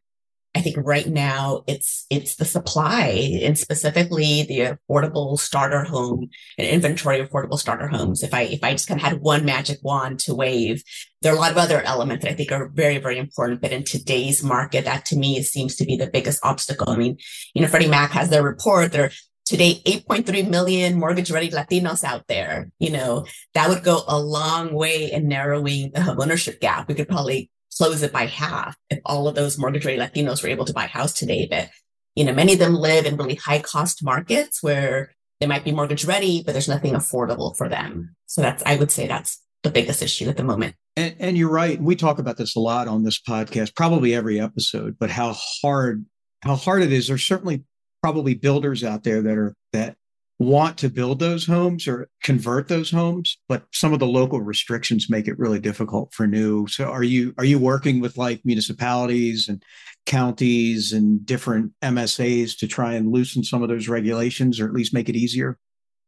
[0.57, 6.28] I think right now it's it's the supply and specifically the affordable starter home
[6.59, 8.22] and inventory of affordable starter homes.
[8.22, 10.83] If I if I just kind of had one magic wand to wave,
[11.22, 13.61] there are a lot of other elements that I think are very very important.
[13.61, 16.90] But in today's market, that to me seems to be the biggest obstacle.
[16.90, 17.16] I mean,
[17.54, 18.90] you know, Freddie Mac has their report.
[18.90, 19.11] There
[19.44, 22.70] today 8.3 million mortgage ready Latinos out there.
[22.78, 26.88] You know, that would go a long way in narrowing the homeownership gap.
[26.88, 30.48] We could probably close it by half if all of those mortgage ready Latinos were
[30.48, 31.46] able to buy a house today.
[31.50, 31.70] But,
[32.14, 35.72] you know, many of them live in really high cost markets where they might be
[35.72, 38.14] mortgage ready, but there's nothing affordable for them.
[38.26, 40.76] So that's, I would say that's the biggest issue at the moment.
[40.96, 41.80] And, and you're right.
[41.80, 46.07] We talk about this a lot on this podcast, probably every episode, but how hard,
[46.42, 47.09] how hard it is.
[47.09, 47.64] There's certainly
[48.05, 49.97] probably builders out there that are, that
[50.38, 55.09] want to build those homes or convert those homes but some of the local restrictions
[55.09, 56.67] make it really difficult for new.
[56.67, 59.62] So are you are you working with like municipalities and
[60.05, 64.93] counties and different msas to try and loosen some of those regulations or at least
[64.93, 65.57] make it easier?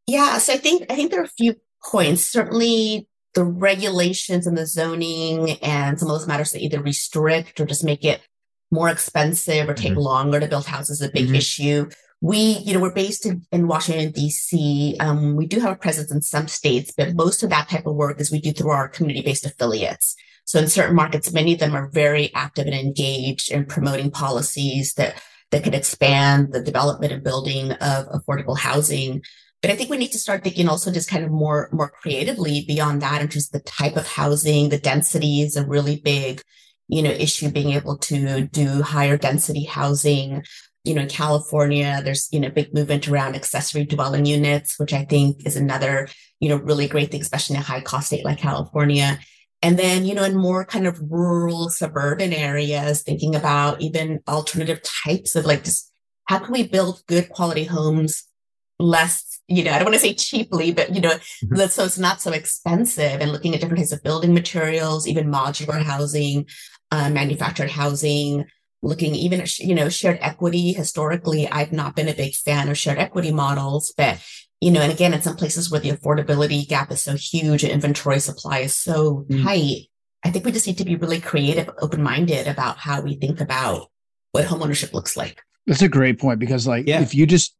[0.06, 1.54] Yeah so i think i think there are a few
[1.90, 2.24] points.
[2.24, 7.64] Certainly the regulations and the zoning and some of those matters that either restrict or
[7.64, 8.20] just make it
[8.70, 10.00] more expensive or take mm-hmm.
[10.00, 11.36] longer to build houses is a big mm-hmm.
[11.36, 11.88] issue
[12.20, 14.96] we, you know, we're based in, in Washington, D.C.
[15.00, 17.94] Um, we do have a presence in some states, but most of that type of
[17.94, 20.16] work is we do through our community based affiliates.
[20.44, 24.94] So in certain markets, many of them are very active and engaged in promoting policies
[24.94, 29.22] that, that could expand the development and building of affordable housing.
[29.60, 32.64] But I think we need to start thinking also just kind of more, more creatively
[32.66, 36.42] beyond that in terms of the type of housing, the densities, is a really big,
[36.88, 40.42] you know, issue being able to do higher density housing
[40.86, 45.04] you know, in California, there's, you know, big movement around accessory dwelling units, which I
[45.04, 48.38] think is another, you know, really great thing, especially in a high cost state like
[48.38, 49.18] California.
[49.62, 54.80] And then, you know, in more kind of rural suburban areas, thinking about even alternative
[55.04, 55.90] types of like just
[56.26, 58.22] how can we build good quality homes
[58.78, 61.66] less, you know, I don't want to say cheaply, but you know, mm-hmm.
[61.66, 65.82] so it's not so expensive and looking at different types of building materials, even modular
[65.82, 66.46] housing,
[66.90, 68.46] uh, manufactured housing,
[68.82, 72.78] looking even at you know shared equity historically i've not been a big fan of
[72.78, 74.20] shared equity models but
[74.60, 77.72] you know and again in some places where the affordability gap is so huge and
[77.72, 79.42] inventory supply is so mm.
[79.42, 79.88] tight
[80.24, 83.88] i think we just need to be really creative open-minded about how we think about
[84.32, 87.00] what homeownership looks like that's a great point because like yeah.
[87.00, 87.56] if you just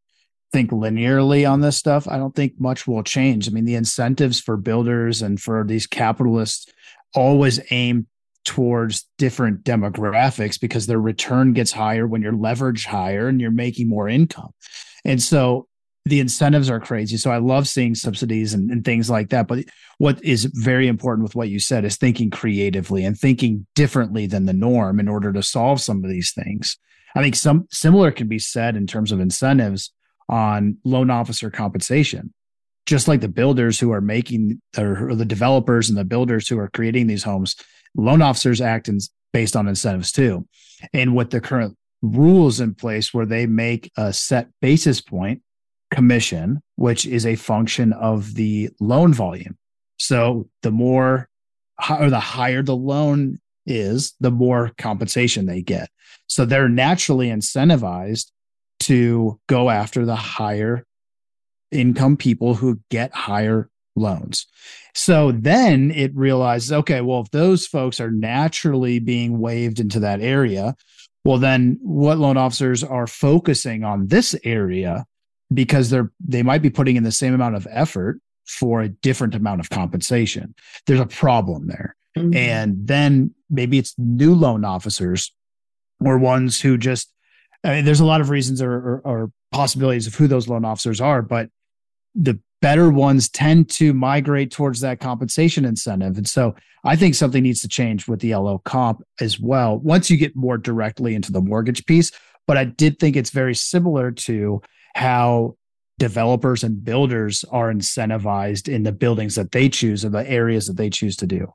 [0.52, 4.38] think linearly on this stuff i don't think much will change i mean the incentives
[4.38, 6.70] for builders and for these capitalists
[7.14, 8.06] always aim
[8.46, 13.88] towards different demographics because their return gets higher when you're leveraged higher and you're making
[13.88, 14.50] more income.
[15.04, 15.66] And so
[16.04, 17.16] the incentives are crazy.
[17.16, 19.48] So I love seeing subsidies and, and, things like that.
[19.48, 19.64] But
[19.98, 24.46] what is very important with what you said is thinking creatively and thinking differently than
[24.46, 26.78] the norm in order to solve some of these things.
[27.16, 29.92] I think some similar can be said in terms of incentives
[30.28, 32.32] on loan officer compensation.
[32.85, 36.70] Just like the builders who are making or the developers and the builders who are
[36.70, 37.56] creating these homes,
[37.96, 38.98] loan officers act in,
[39.32, 40.46] based on incentives too.
[40.92, 45.42] And with the current rules in place where they make a set basis point
[45.90, 49.56] commission, which is a function of the loan volume.
[49.98, 51.28] So the more
[51.90, 55.90] or the higher the loan is, the more compensation they get.
[56.26, 58.30] So they're naturally incentivized
[58.80, 60.85] to go after the higher
[61.70, 64.46] income people who get higher loans.
[64.96, 70.22] So then it realizes, okay, well, if those folks are naturally being waved into that
[70.22, 70.74] area,
[71.22, 75.04] well, then what loan officers are focusing on this area
[75.52, 79.35] because they're they might be putting in the same amount of effort for a different
[79.35, 80.54] amount of compensation.
[80.87, 81.94] There's a problem there.
[82.16, 82.35] Mm-hmm.
[82.35, 85.30] And then maybe it's new loan officers
[86.00, 87.12] or ones who just
[87.62, 90.64] I mean, there's a lot of reasons or, or, or possibilities of who those loan
[90.64, 91.50] officers are, but
[92.14, 96.16] the better ones tend to migrate towards that compensation incentive.
[96.16, 100.11] And so I think something needs to change with the LO comp as well once
[100.11, 102.11] you get more directly into the mortgage piece.
[102.48, 104.62] But I did think it's very similar to
[104.96, 105.55] how
[106.00, 110.76] developers and builders are incentivized in the buildings that they choose or the areas that
[110.76, 111.52] they choose to do.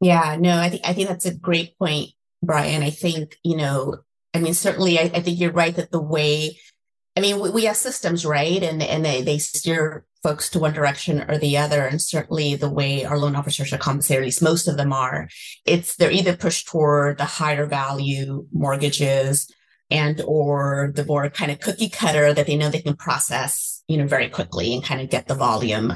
[0.00, 2.10] Yeah, no, I think I think that's a great point,
[2.44, 2.84] Brian.
[2.84, 3.96] I think, you know,
[4.32, 6.60] I mean, certainly I, I think you're right that the way
[7.16, 8.62] I mean, we, we have systems, right?
[8.62, 11.86] And and they, they steer folks to one direction or the other.
[11.86, 15.28] And certainly the way our loan officers are compensated, at least most of them are,
[15.64, 19.48] it's they're either pushed toward the higher value mortgages
[19.90, 23.98] and or the more kind of cookie cutter that they know they can process, you
[23.98, 25.92] know, very quickly and kind of get the volume.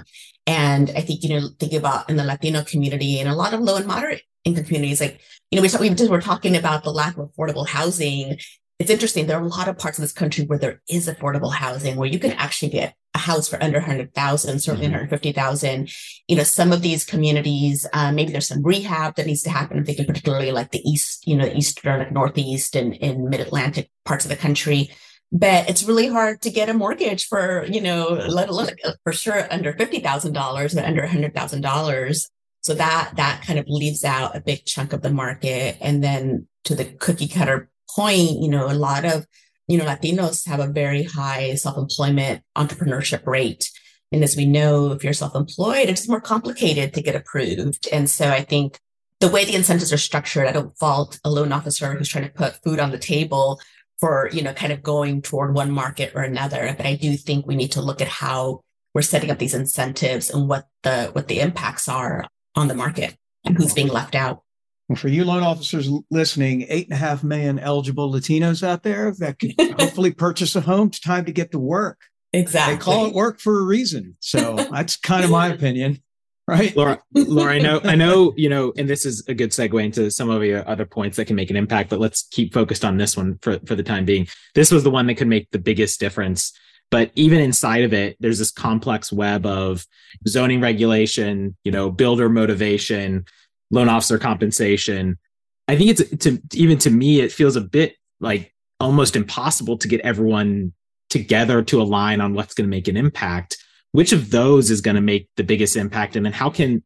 [0.47, 3.61] And I think, you know, think about in the Latino community and a lot of
[3.61, 6.93] low and moderate income communities, like, you know, we, we just were talking about the
[6.93, 8.39] lack of affordable housing
[8.79, 9.27] it's interesting.
[9.27, 12.09] There are a lot of parts of this country where there is affordable housing, where
[12.09, 14.93] you can actually get a house for under 100,000, certainly mm-hmm.
[14.93, 15.91] 150,000.
[16.29, 19.79] You know, some of these communities, uh, maybe there's some rehab that needs to happen.
[19.79, 23.91] I'm thinking particularly like the East, you know, Eastern, like Northeast and in mid Atlantic
[24.05, 24.91] parts of the country.
[25.33, 28.69] But it's really hard to get a mortgage for, you know, let alone
[29.03, 32.31] for sure under $50,000, but under $100,000.
[32.61, 35.77] So that, that kind of leaves out a big chunk of the market.
[35.81, 39.27] And then to the cookie cutter point, you know, a lot of,
[39.67, 43.71] you know, Latinos have a very high self-employment entrepreneurship rate.
[44.11, 47.89] And as we know, if you're self-employed, it's more complicated to get approved.
[47.93, 48.79] And so I think
[49.21, 52.31] the way the incentives are structured, I don't fault a loan officer who's trying to
[52.31, 53.61] put food on the table
[54.01, 56.73] for, you know, kind of going toward one market or another.
[56.77, 58.63] But I do think we need to look at how
[58.95, 63.17] we're setting up these incentives and what the what the impacts are on the market
[63.45, 64.43] and who's being left out.
[64.89, 69.13] Well, for you loan officers listening, eight and a half million eligible Latinos out there
[69.19, 70.89] that can hopefully purchase a home.
[70.89, 72.01] It's time to get to work.
[72.33, 72.75] Exactly.
[72.75, 74.17] They call it work for a reason.
[74.21, 76.03] So that's kind of my opinion.
[76.47, 76.75] Right.
[76.75, 80.11] Laura, Laura, I know, I know, you know, and this is a good segue into
[80.11, 82.97] some of your other points that can make an impact, but let's keep focused on
[82.97, 84.27] this one for, for the time being.
[84.55, 86.59] This was the one that could make the biggest difference.
[86.91, 89.87] But even inside of it, there's this complex web of
[90.27, 93.27] zoning regulation, you know, builder motivation,
[93.71, 95.19] loan officer compensation.
[95.67, 99.89] I think it's to even to me, it feels a bit like almost impossible to
[99.89, 100.73] get everyone
[101.11, 103.57] together to align on what's going to make an impact.
[103.93, 106.17] Which of those is going to make the biggest impact?
[106.17, 106.83] And then how can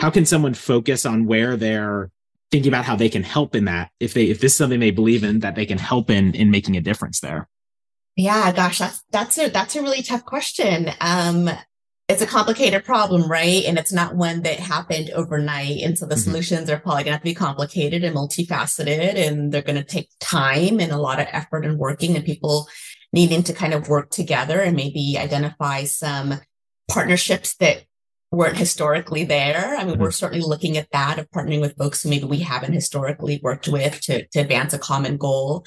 [0.00, 2.10] how can someone focus on where they're
[2.50, 4.90] thinking about how they can help in that if they if this is something they
[4.90, 7.48] believe in that they can help in in making a difference there?
[8.16, 10.90] Yeah, gosh, that's that's a that's a really tough question.
[11.00, 11.50] Um,
[12.08, 13.64] it's a complicated problem, right?
[13.64, 15.80] And it's not one that happened overnight.
[15.82, 16.22] And so the mm-hmm.
[16.22, 19.84] solutions are probably going to have to be complicated and multifaceted, and they're going to
[19.84, 22.68] take time and a lot of effort and working and people
[23.12, 26.34] needing to kind of work together and maybe identify some
[26.88, 27.84] partnerships that
[28.30, 29.74] weren't historically there.
[29.76, 30.02] I mean, mm-hmm.
[30.02, 33.68] we're certainly looking at that of partnering with folks who maybe we haven't historically worked
[33.68, 35.64] with to, to advance a common goal.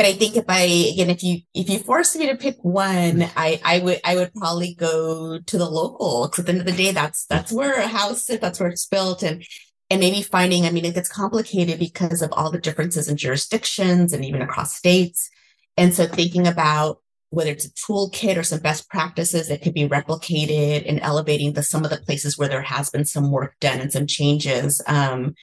[0.00, 0.62] But I think if I
[0.94, 4.32] again, if you if you force me to pick one, I I would I would
[4.32, 6.26] probably go to the local.
[6.26, 8.70] Because at the end of the day, that's that's where a house is, that's where
[8.70, 9.44] it's built, and
[9.90, 10.64] and maybe finding.
[10.64, 14.74] I mean, it gets complicated because of all the differences in jurisdictions and even across
[14.74, 15.28] states.
[15.76, 19.86] And so thinking about whether it's a toolkit or some best practices that could be
[19.86, 23.80] replicated and elevating the some of the places where there has been some work done
[23.80, 25.34] and some changes um,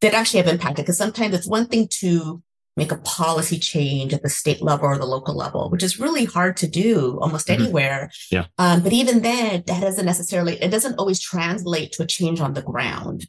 [0.00, 0.84] that actually have impacted.
[0.84, 2.42] Because sometimes it's one thing to
[2.76, 6.24] make a policy change at the state level or the local level, which is really
[6.24, 7.62] hard to do almost mm-hmm.
[7.62, 8.10] anywhere.
[8.30, 8.46] Yeah.
[8.58, 12.54] Um, but even then, that doesn't necessarily, it doesn't always translate to a change on
[12.54, 13.28] the ground,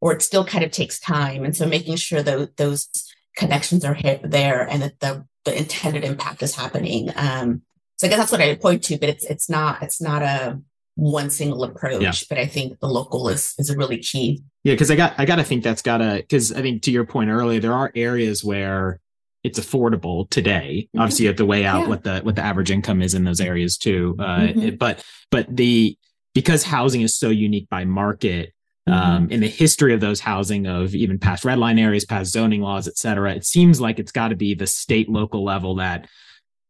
[0.00, 1.44] or it still kind of takes time.
[1.44, 2.88] And so making sure that those
[3.36, 7.10] connections are hit there and that the, the intended impact is happening.
[7.16, 7.62] Um,
[7.96, 10.60] so I guess that's what I point to, but it's, it's not, it's not a,
[10.94, 12.12] one single approach, yeah.
[12.28, 14.42] but I think the local is is a really key.
[14.64, 16.90] Yeah, because I got I got to think that's got to because I think to
[16.90, 19.00] your point earlier, there are areas where
[19.42, 20.88] it's affordable today.
[20.88, 21.00] Mm-hmm.
[21.00, 21.88] Obviously, you have to weigh out yeah.
[21.88, 24.16] what the what the average income is in those areas too.
[24.18, 24.62] Uh, mm-hmm.
[24.62, 25.96] it, but but the
[26.34, 28.52] because housing is so unique by market.
[28.88, 28.98] Mm-hmm.
[28.98, 32.62] Um, in the history of those housing of even past red line areas, past zoning
[32.62, 36.08] laws, et cetera, it seems like it's got to be the state local level that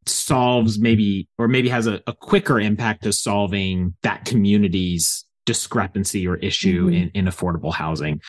[0.07, 6.37] solves maybe or maybe has a, a quicker impact to solving that community's discrepancy or
[6.37, 6.95] issue mm-hmm.
[6.95, 8.21] in, in affordable housing.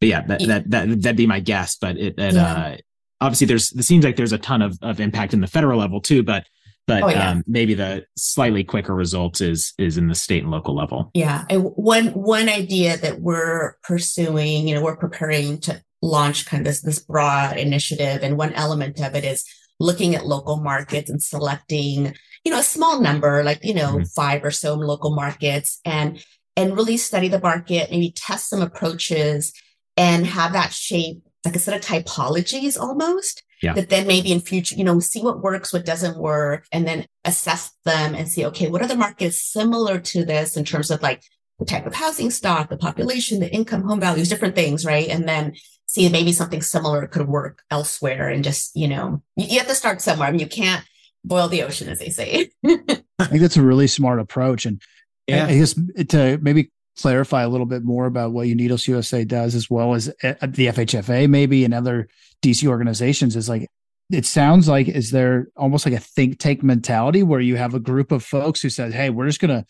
[0.00, 1.76] But yeah, that, that, that, that'd be my guess.
[1.76, 2.54] But it, it yeah.
[2.54, 2.76] uh,
[3.20, 6.00] obviously there's, it seems like there's a ton of, of impact in the federal level
[6.00, 6.44] too, but,
[6.86, 7.30] but oh, yeah.
[7.30, 11.10] um, maybe the slightly quicker results is, is in the state and local level.
[11.14, 11.44] Yeah.
[11.50, 16.66] And one, one idea that we're pursuing, you know, we're preparing to launch kind of
[16.66, 18.22] this, this broad initiative.
[18.22, 19.44] And one element of it is
[19.78, 22.14] looking at local markets and selecting,
[22.44, 24.04] you know, a small number, like, you know, mm-hmm.
[24.04, 26.22] five or so local markets and,
[26.56, 29.52] and really study the market, maybe test some approaches
[29.96, 33.72] and have that shape like a set of typologies almost yeah.
[33.72, 37.06] that then maybe in future, you know, see what works, what doesn't work, and then
[37.24, 41.02] assess them and see, okay, what are the markets similar to this in terms of
[41.02, 41.22] like
[41.58, 45.08] the type of housing stock, the population, the income, home values, different things, right?
[45.08, 45.54] And then
[45.96, 49.74] see maybe something similar could work elsewhere and just, you know, you, you have to
[49.74, 50.28] start somewhere.
[50.28, 50.84] I mean, you can't
[51.24, 52.50] boil the ocean, as they say.
[53.18, 54.66] I think that's a really smart approach.
[54.66, 54.80] And
[55.26, 55.46] yeah.
[55.46, 55.74] I guess
[56.08, 56.70] to maybe
[57.00, 60.66] clarify a little bit more about what Unidos USA does, as well as uh, the
[60.66, 62.08] FHFA, maybe and other
[62.42, 63.68] DC organizations, is like
[64.10, 67.80] it sounds like is there almost like a think tank mentality where you have a
[67.80, 69.64] group of folks who says, "Hey, we're just gonna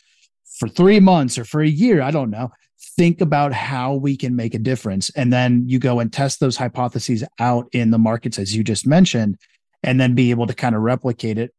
[0.59, 2.51] for three months or for a year, I don't know,
[2.97, 6.57] think about how we can make a difference," and then you go and test those
[6.57, 9.39] hypotheses out in the markets as you just mentioned,
[9.83, 11.53] and then be able to kind of replicate it.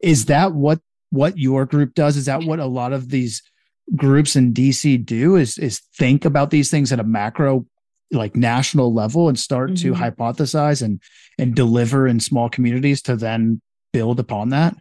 [0.00, 2.16] Is that what what your group does?
[2.16, 3.42] Is that what a lot of these
[3.96, 7.66] groups in DC do is is think about these things at a macro
[8.10, 9.94] like national level and start mm-hmm.
[9.94, 11.00] to hypothesize and
[11.38, 13.60] and deliver in small communities to then
[13.92, 14.76] build upon that?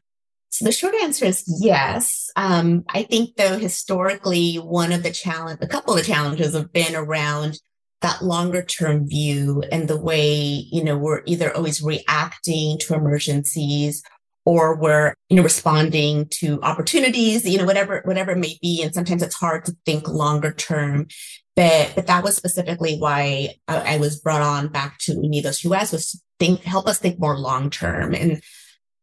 [0.49, 2.29] So the short answer is yes.
[2.35, 6.71] Um, I think though historically one of the challenge, a couple of the challenges have
[6.71, 7.59] been around
[8.01, 14.03] that longer term view and the way you know we're either always reacting to emergencies
[14.45, 18.81] or we're you know responding to opportunities you know whatever whatever it may be.
[18.83, 21.07] And sometimes it's hard to think longer term.
[21.55, 25.91] But but that was specifically why I, I was brought on back to Unidos US
[25.91, 28.13] was to think help us think more long term.
[28.13, 28.41] And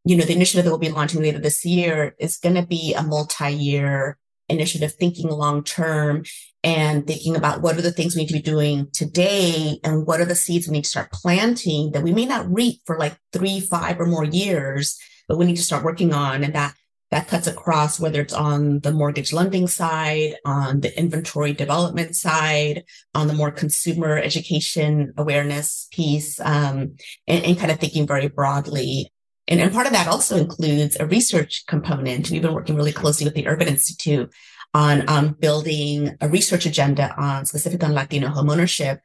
[0.05, 2.95] you know the initiative that we'll be launching later this year is going to be
[2.95, 6.23] a multi-year initiative thinking long term
[6.63, 10.21] and thinking about what are the things we need to be doing today and what
[10.21, 13.17] are the seeds we need to start planting that we may not reap for like
[13.33, 14.99] three five or more years
[15.29, 16.45] but we need to start working on.
[16.45, 16.75] And that
[17.11, 22.85] that cuts across whether it's on the mortgage lending side, on the inventory development side,
[23.15, 26.97] on the more consumer education awareness piece, um,
[27.29, 29.13] and, and, kind of thinking very broadly.
[29.47, 32.31] And, and part of that also includes a research component.
[32.31, 34.33] We've been working really closely with the Urban Institute
[34.73, 38.99] on um, building a research agenda on specific on Latino homeownership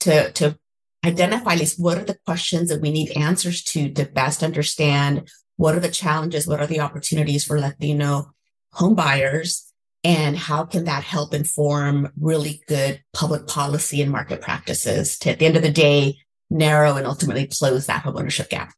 [0.00, 0.58] to, to
[1.04, 5.28] identify at least what are the questions that we need answers to to best understand
[5.56, 6.46] what are the challenges?
[6.46, 8.32] What are the opportunities for Latino
[8.72, 9.72] home buyers?
[10.02, 15.38] And how can that help inform really good public policy and market practices to, at
[15.38, 16.16] the end of the day,
[16.50, 18.72] narrow and ultimately close that homeownership gap?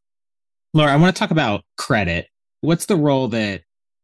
[0.75, 2.27] Laura, I want to talk about credit.
[2.59, 3.61] What's the role that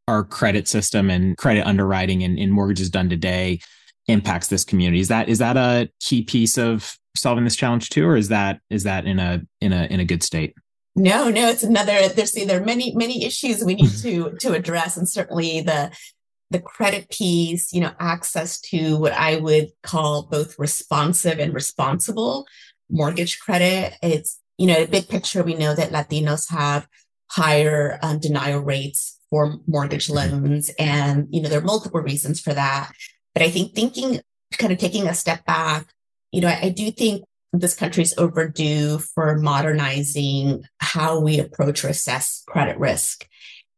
[0.07, 3.59] our credit system and credit underwriting and in mortgages done today
[4.07, 5.01] impacts this community?
[5.01, 8.61] Is that is that a key piece of solving this challenge too, or is that
[8.69, 10.55] is that in a in a in a good state?
[10.95, 12.07] No, no, it's another.
[12.07, 15.91] There's there are many many issues we need to to address, and certainly the
[16.51, 22.47] the credit piece, you know, access to what I would call both responsive and responsible
[22.89, 23.97] mortgage credit.
[24.01, 25.41] It's you know, a big picture.
[25.41, 26.87] We know that Latinos have
[27.31, 30.35] higher um, denial rates for mortgage mm-hmm.
[30.35, 32.91] loans, and you know, there are multiple reasons for that.
[33.33, 34.21] But I think thinking,
[34.59, 35.87] kind of taking a step back,
[36.31, 41.87] you know, I, I do think this country's overdue for modernizing how we approach or
[41.87, 43.27] assess credit risk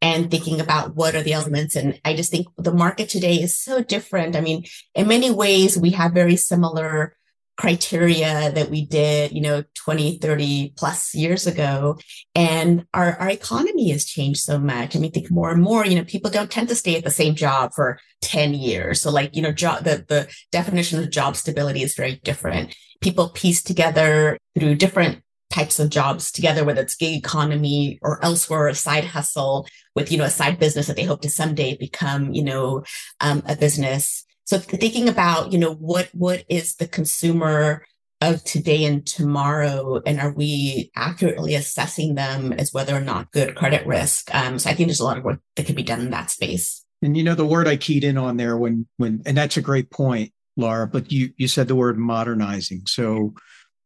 [0.01, 1.77] and thinking about what are the elements.
[1.77, 4.36] And I just think the market today is so different.
[4.36, 4.65] I mean,
[4.95, 7.15] in many ways, we have very similar
[7.58, 11.97] criteria that we did, you know, 20, 30 plus years ago.
[12.34, 14.95] And our, our economy has changed so much.
[14.95, 17.12] I mean, think more and more, you know, people don't tend to stay at the
[17.12, 19.01] same job for 10 years.
[19.01, 22.76] So like, you know, job, the, the definition of job stability is very different.
[23.01, 28.68] People piece together through different types of jobs together, whether it's gig economy or elsewhere,
[28.68, 32.34] a side hustle with, you know, a side business that they hope to someday become,
[32.34, 32.84] you know,
[33.20, 34.26] um, a business.
[34.45, 37.85] So thinking about, you know, what what is the consumer
[38.21, 43.55] of today and tomorrow, and are we accurately assessing them as whether or not good
[43.55, 44.33] credit risk?
[44.33, 46.31] Um, so I think there's a lot of work that could be done in that
[46.31, 46.85] space.
[47.01, 49.61] And you know, the word I keyed in on there when when and that's a
[49.61, 50.87] great point, Laura.
[50.87, 52.83] But you you said the word modernizing.
[52.87, 53.33] So,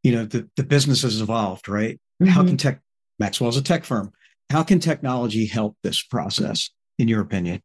[0.03, 1.99] you know, the the business has evolved, right?
[2.21, 2.31] Mm-hmm.
[2.31, 2.81] How can tech
[3.19, 4.11] Maxwell's a tech firm?
[4.49, 7.61] How can technology help this process, in your opinion?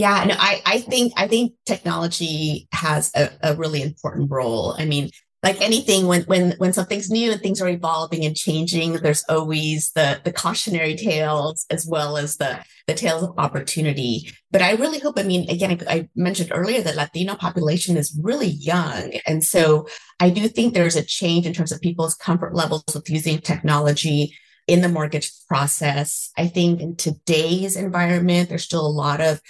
[0.00, 4.74] Yeah, no, I, I think I think technology has a, a really important role.
[4.78, 5.10] I mean,
[5.42, 9.92] like anything, when when when something's new and things are evolving and changing, there's always
[9.94, 14.32] the the cautionary tales as well as the the tales of opportunity.
[14.50, 15.18] But I really hope.
[15.18, 19.86] I mean, again, I, I mentioned earlier that Latino population is really young, and so
[20.18, 24.34] I do think there's a change in terms of people's comfort levels with using technology
[24.66, 26.30] in the mortgage process.
[26.38, 29.42] I think in today's environment, there's still a lot of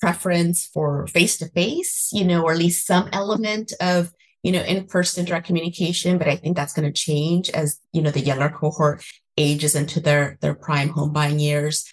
[0.00, 4.62] preference for face to face, you know, or at least some element of, you know,
[4.62, 6.18] in person direct communication.
[6.18, 9.04] But I think that's going to change as, you know, the younger cohort
[9.36, 11.84] ages into their, their prime home buying years.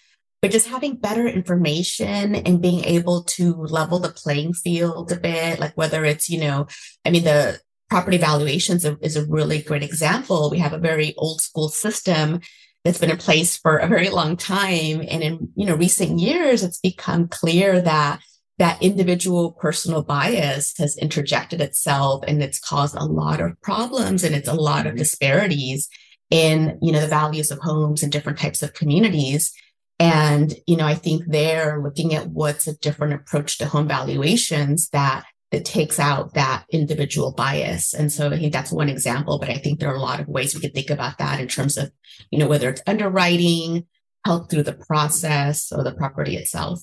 [0.42, 5.60] But just having better information and being able to level the playing field a bit,
[5.60, 6.68] like whether it's, you know,
[7.04, 10.50] I mean, the property valuations is a really great example.
[10.52, 12.42] We have a very old school system
[12.86, 15.04] that's been in place for a very long time.
[15.10, 18.22] And in, you know, recent years, it's become clear that
[18.60, 24.36] that individual personal bias has interjected itself and it's caused a lot of problems and
[24.36, 25.00] it's a lot of mm-hmm.
[25.00, 25.90] disparities
[26.30, 29.52] in, you know, the values of homes and different types of communities.
[30.00, 34.90] And, you know, I think they're looking at what's a different approach to home valuations
[34.90, 37.94] that that takes out that individual bias.
[37.94, 40.28] And so I think that's one example, but I think there are a lot of
[40.28, 41.92] ways we could think about that in terms of,
[42.32, 43.86] you know, whether it's underwriting,
[44.26, 46.82] help through the process or the property itself.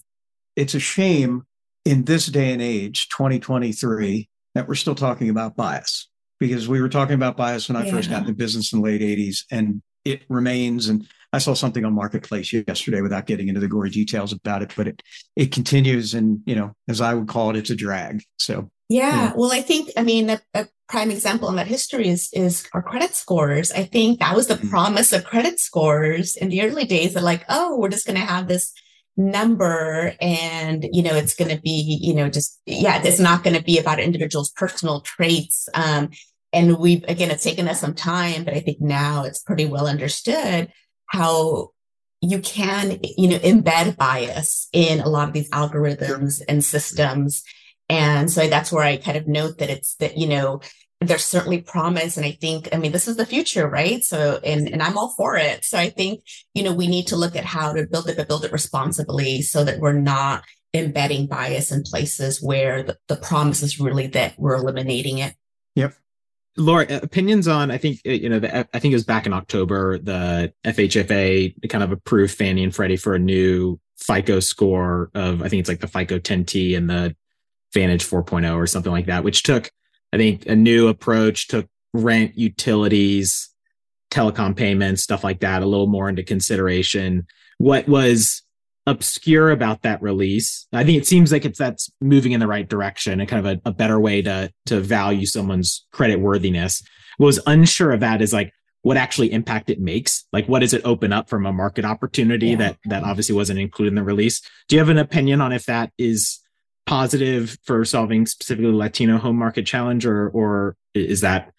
[0.54, 1.42] It's a shame
[1.84, 6.08] in this day and age, 2023, that we're still talking about bias
[6.38, 7.92] because we were talking about bias when I yeah.
[7.92, 10.88] first got into business in the late 80s and it remains.
[10.88, 14.72] And I saw something on Marketplace yesterday without getting into the gory details about it,
[14.76, 15.03] but it
[15.35, 18.22] it continues, and you know, as I would call it, it's a drag.
[18.39, 22.28] So yeah, well, I think I mean a, a, prime example in that history is
[22.35, 23.72] is our credit scores.
[23.72, 24.68] I think that was the mm-hmm.
[24.68, 27.14] promise of credit scores in the early days.
[27.14, 28.72] That like, oh, we're just going to have this
[29.16, 33.55] number and you know it's going to be you know just yeah it's not going
[33.55, 36.09] to be about individuals personal traits um
[36.51, 39.87] and we've again it's taken us some time but i think now it's pretty well
[39.87, 40.72] understood
[41.12, 41.68] how
[42.22, 47.42] you can, you know, embed bias in a lot of these algorithms and systems.
[47.88, 50.60] And so that's where I kind of note that it's that, you know,
[51.00, 52.16] there's certainly promise.
[52.16, 54.02] And I think, I mean, this is the future, right?
[54.02, 55.64] So, and, and I'm all for it.
[55.64, 56.22] So I think,
[56.54, 59.42] you know, we need to look at how to build it, but build it responsibly
[59.42, 64.34] so that we're not embedding bias in places where the, the promise is really that
[64.38, 65.34] we're eliminating it.
[65.74, 65.94] Yep.
[66.57, 67.70] Laura, uh, opinions on?
[67.70, 68.38] I think uh, you know.
[68.38, 69.98] The, I think it was back in October.
[69.98, 75.48] The FHFA kind of approved Fannie and Freddie for a new FICO score of I
[75.48, 77.16] think it's like the FICO 10T and the
[77.72, 79.70] Vantage 4.0 or something like that, which took
[80.12, 83.50] I think a new approach, took rent, utilities,
[84.11, 87.26] telecom payments, stuff like that, a little more into consideration.
[87.59, 88.42] What was
[88.87, 90.66] obscure about that release.
[90.72, 93.59] I think it seems like it's that's moving in the right direction and kind of
[93.59, 96.83] a, a better way to to value someone's credit worthiness.
[97.18, 98.53] What was unsure of that is like
[98.83, 100.24] what actually impact it makes.
[100.33, 102.57] Like what does it open up from a market opportunity yeah.
[102.57, 104.41] that that obviously wasn't included in the release?
[104.68, 106.41] Do you have an opinion on if that is
[106.87, 111.53] positive for solving specifically Latino home market challenge or or is that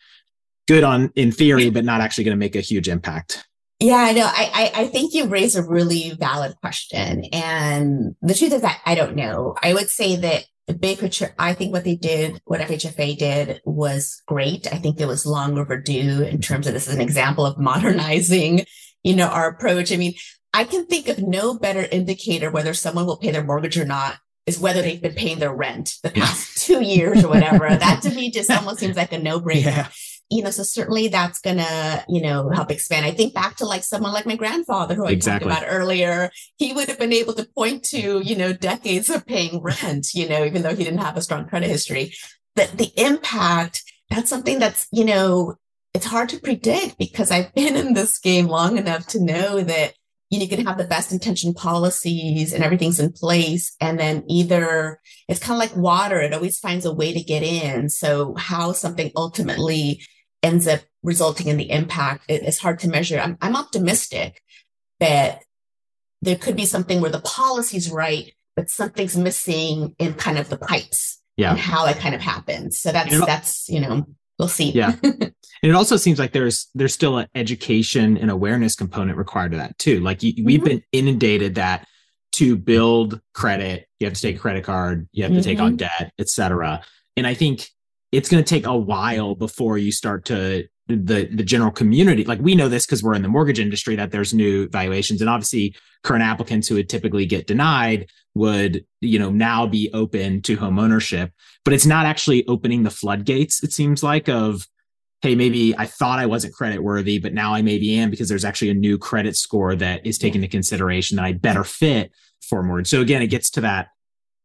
[0.68, 3.46] good on in theory but not actually going to make a huge impact?
[3.84, 4.26] Yeah, I know.
[4.26, 7.26] I, I, I think you raise a really valid question.
[7.34, 9.56] And the truth is that I don't know.
[9.62, 13.62] I would say that the big picture, I think what they did, what FHFA did
[13.66, 14.72] was great.
[14.72, 18.64] I think it was long overdue in terms of this is an example of modernizing,
[19.04, 19.92] you know, our approach.
[19.92, 20.14] I mean,
[20.54, 24.16] I can think of no better indicator whether someone will pay their mortgage or not
[24.46, 27.68] is whether they've been paying their rent the past two years or whatever.
[27.76, 29.66] that to me just almost seems like a no brainer.
[29.66, 29.88] Yeah
[30.34, 33.06] you know, so certainly that's gonna, you know, help expand.
[33.06, 35.48] I think back to like someone like my grandfather who I exactly.
[35.48, 39.28] talked about earlier, he would have been able to point to, you know, decades of
[39.28, 42.14] paying rent, you know, even though he didn't have a strong credit history.
[42.56, 45.56] That the impact, that's something that's, you know,
[45.94, 49.94] it's hard to predict because I've been in this game long enough to know that
[50.32, 53.76] you can have the best intention policies and everything's in place.
[53.80, 57.44] And then either it's kind of like water, it always finds a way to get
[57.44, 57.90] in.
[57.90, 60.02] So how something ultimately
[60.44, 63.20] ends up resulting in the impact it's hard to measure.
[63.20, 64.42] I'm, I'm optimistic
[65.00, 65.44] that
[66.22, 70.58] there could be something where the policy's right, but something's missing in kind of the
[70.58, 71.52] pipes yeah.
[71.52, 72.80] and how it kind of happens.
[72.80, 74.06] So that's, that's, you know,
[74.40, 74.72] we'll see.
[74.72, 74.96] Yeah.
[75.04, 79.58] and it also seems like there's, there's still an education and awareness component required to
[79.58, 80.00] that too.
[80.00, 80.46] Like you, mm-hmm.
[80.46, 81.88] we've been inundated that
[82.34, 85.44] to build credit, you have to take a credit card, you have to mm-hmm.
[85.44, 85.88] take on mm-hmm.
[86.00, 86.84] debt, et cetera.
[87.16, 87.70] And I think
[88.14, 92.40] it's going to take a while before you start to the the general community like
[92.40, 95.74] we know this because we're in the mortgage industry that there's new valuations and obviously
[96.04, 100.78] current applicants who would typically get denied would you know now be open to home
[100.78, 101.32] ownership
[101.64, 104.68] but it's not actually opening the floodgates it seems like of
[105.22, 108.46] hey maybe i thought i wasn't credit worthy but now i maybe am because there's
[108.46, 112.12] actually a new credit score that is taken into consideration that i better fit
[112.42, 113.88] for mortgage so again it gets to that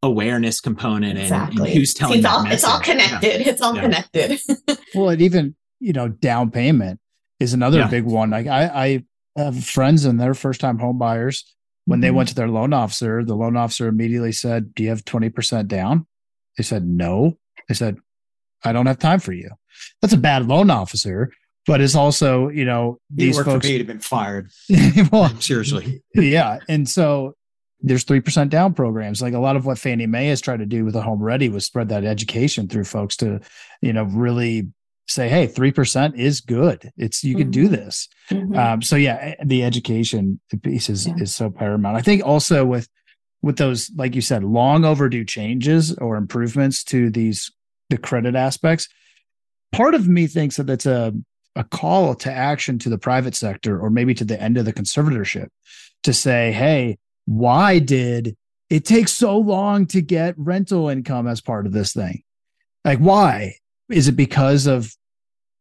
[0.03, 1.59] awareness component exactly.
[1.59, 3.41] and, and, who's telling See, it's, all, it's all connected.
[3.41, 3.49] Yeah.
[3.53, 3.83] It's all yeah.
[3.83, 4.41] connected.
[4.95, 7.01] well, and even you know, down payment
[7.41, 7.89] is another yeah.
[7.89, 8.31] big one.
[8.31, 9.05] Like I,
[9.37, 11.45] I have friends and they're first time home buyers.
[11.85, 12.15] When they Mhm.
[12.15, 16.07] went to their loan officer, the loan officer immediately said, Do you have 20% down?
[16.59, 17.39] They said, No.
[17.69, 17.97] They said,
[18.63, 19.51] I don't have time for you.
[20.03, 21.31] That's a bad loan officer,
[21.67, 23.67] but it's also, you know, these worked folks.
[23.67, 24.51] for me, he'd have been fired.
[25.13, 26.03] well, Seriously.
[26.15, 26.59] yeah.
[26.69, 27.35] And so
[27.81, 29.23] there's 3% down programs.
[29.23, 31.49] Like a lot of what Fannie Mae has tried to do with the Home Ready
[31.49, 33.41] was spread that education through folks to,
[33.83, 34.69] you know, really
[35.07, 36.91] say, hey, 3% is good.
[36.97, 37.71] It's, you can do Mhm.
[37.71, 38.09] this.
[38.31, 38.57] Mhm.
[38.59, 41.15] Um, so yeah, the education piece is, Yeah.
[41.19, 41.97] is so paramount.
[41.97, 42.89] I think also with,
[43.41, 47.51] with those, like you said, long overdue changes or improvements to these,
[47.91, 48.89] the credit aspects,
[49.73, 51.15] part of me thinks that it's a,
[51.57, 54.73] a call to action to the private sector or maybe to the end of the
[54.73, 55.49] conservatorship
[56.03, 56.99] to say, hey,
[57.29, 58.35] why did
[58.71, 62.23] it take so long to get rental income as part of this thing?
[62.87, 63.57] Like, why?
[63.91, 64.91] Is it because of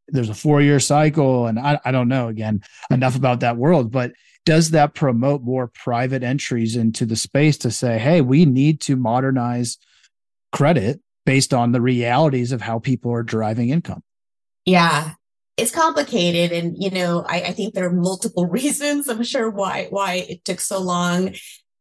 [0.08, 1.46] there's a four year cycle?
[1.46, 4.14] And I, I don't know, again, enough about that world, but
[4.46, 8.96] does that promote more private entries into the space to say, hey, we need to
[8.96, 9.78] modernize
[10.54, 14.04] credit based on the realities of how people are deriving income?
[14.64, 15.16] Yeah,
[15.58, 19.10] it's complicated, and you know, I, I think there are multiple reasons.
[19.10, 21.34] I'm sure why why it took so long.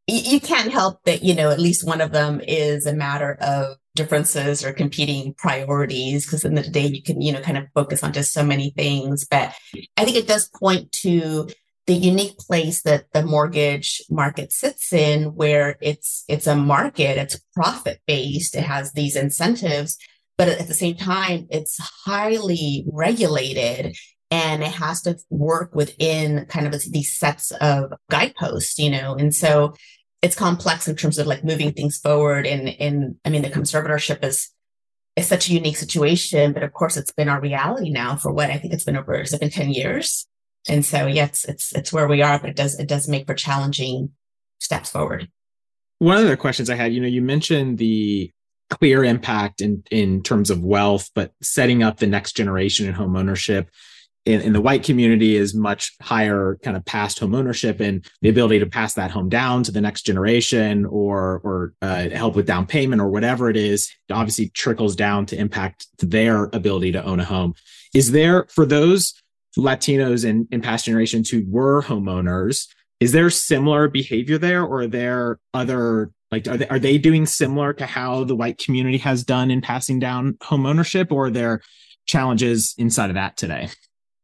[0.08, 3.76] You can't help that, you know, at least one of them is a matter of
[3.96, 6.24] differences or competing priorities.
[6.24, 8.70] Because in the day, you can, you know, kind of focus on just so many
[8.70, 9.26] things.
[9.28, 9.52] But
[9.96, 11.48] I think it does point to
[11.88, 17.40] the unique place that the mortgage market sits in, where it's it's a market, it's
[17.54, 19.98] profit based, it has these incentives
[20.38, 23.96] but at the same time, it's highly regulated
[24.30, 29.34] and it has to work within kind of these sets of guideposts, you know, and
[29.34, 29.74] so
[30.22, 32.46] it's complex in terms of like moving things forward.
[32.46, 34.50] And, and I mean, the conservatorship is,
[35.14, 38.50] is such a unique situation, but of course it's been our reality now for what
[38.50, 40.26] I think it's been over, it's been 10 years.
[40.68, 43.34] And so, yes, it's, it's, where we are, but it does, it does make for
[43.34, 44.10] challenging
[44.58, 45.30] steps forward.
[45.98, 48.32] One of the questions I had, you know, you mentioned the
[48.70, 53.16] clear impact in in terms of wealth, but setting up the next generation in home
[53.16, 53.70] ownership
[54.26, 58.28] in, in the white community is much higher kind of past home ownership and the
[58.28, 62.46] ability to pass that home down to the next generation or or uh, help with
[62.46, 67.20] down payment or whatever it is obviously trickles down to impact their ability to own
[67.20, 67.54] a home.
[67.94, 69.14] Is there for those
[69.56, 72.66] latinos in, in past generations who were homeowners
[72.98, 77.26] is there similar behavior there or are there other like are they, are they doing
[77.26, 81.30] similar to how the white community has done in passing down home ownership or are
[81.30, 81.60] there
[82.06, 83.68] challenges inside of that today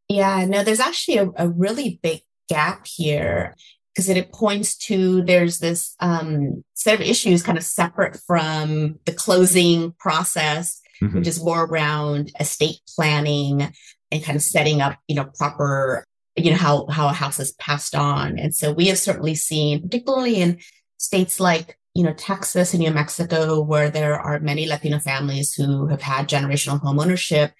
[0.08, 3.56] Yeah, no, there's actually a, a really big gap here
[3.94, 8.98] because it, it points to there's this um, set of issues kind of separate from
[9.04, 11.14] the closing process, Mhm.
[11.14, 13.72] which is more around estate planning
[14.12, 16.04] and kind of setting up, you know, proper,
[16.36, 18.38] you know, how how a house is passed on.
[18.38, 20.58] And so we have certainly seen, particularly in
[20.98, 25.86] states like you know Texas and New Mexico, where there are many Latino families who
[25.88, 27.52] have had generational home ownership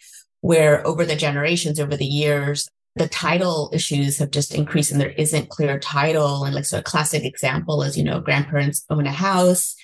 [0.43, 5.11] where over the generations, over the years, the title issues have just increased and there
[5.11, 6.45] isn't clear title.
[6.45, 9.75] And like, so a classic example is, you know, grandparents own a house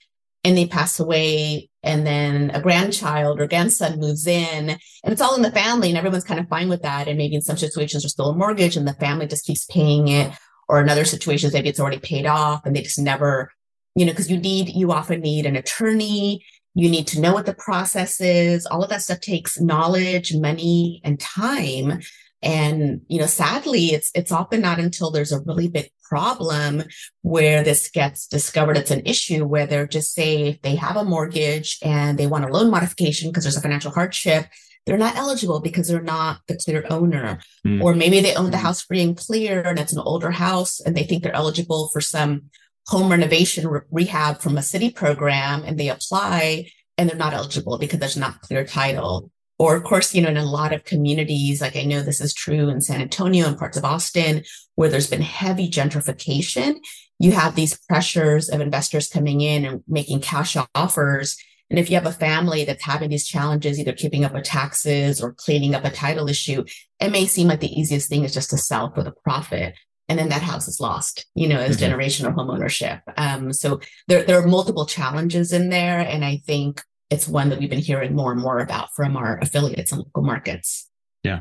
[0.45, 5.37] and they pass away and then a grandchild or grandson moves in and it's all
[5.37, 7.09] in the family and everyone's kind of fine with that.
[7.09, 10.09] And maybe in some situations there's still a mortgage and the family just keeps paying
[10.09, 10.33] it
[10.69, 13.53] or in other situations, maybe it's already paid off and they just never,
[13.99, 16.45] you know, because you need, you often need an attorney
[16.79, 18.65] you need to know what the process is.
[18.65, 22.01] All of that stuff takes knowledge, money, and time.
[22.41, 26.85] And, you know, sadly, it's, it's often not until there's a really big problem
[27.23, 28.77] where this gets discovered.
[28.77, 32.45] It's an issue where they're just say if they have a mortgage and they want
[32.45, 34.47] a loan modification because there's a financial hardship,
[34.87, 37.41] they're not eligible because they're not the clear owner.
[37.67, 37.83] Mm.
[37.83, 40.97] Or maybe they own the house free and clear and it's an older house and
[40.97, 42.51] they think they're eligible for some
[42.89, 46.67] home renovation re- rehab from a city program and they apply
[46.97, 49.31] and they're not eligible because there's not clear title.
[49.59, 52.33] Or of course, you know, in a lot of communities, like I know this is
[52.33, 54.43] true in San Antonio and parts of Austin,
[54.77, 56.77] where there's been heavy gentrification,
[57.19, 61.37] you have these pressures of investors coming in and making cash offers.
[61.69, 65.21] And if you have a family that's having these challenges, either keeping up with taxes
[65.21, 66.65] or cleaning up a title issue,
[67.01, 69.75] it may seem like the easiest thing is just to sell for the profit
[70.09, 71.91] and then that house is lost, you know, as Mhm.
[71.91, 73.03] generational homeownership.
[73.17, 76.01] Um, so there, there are multiple challenges in there.
[76.01, 79.39] And I think it's one that we've been hearing more and more about from our
[79.41, 80.89] affiliates and local markets.
[81.23, 81.41] Yeah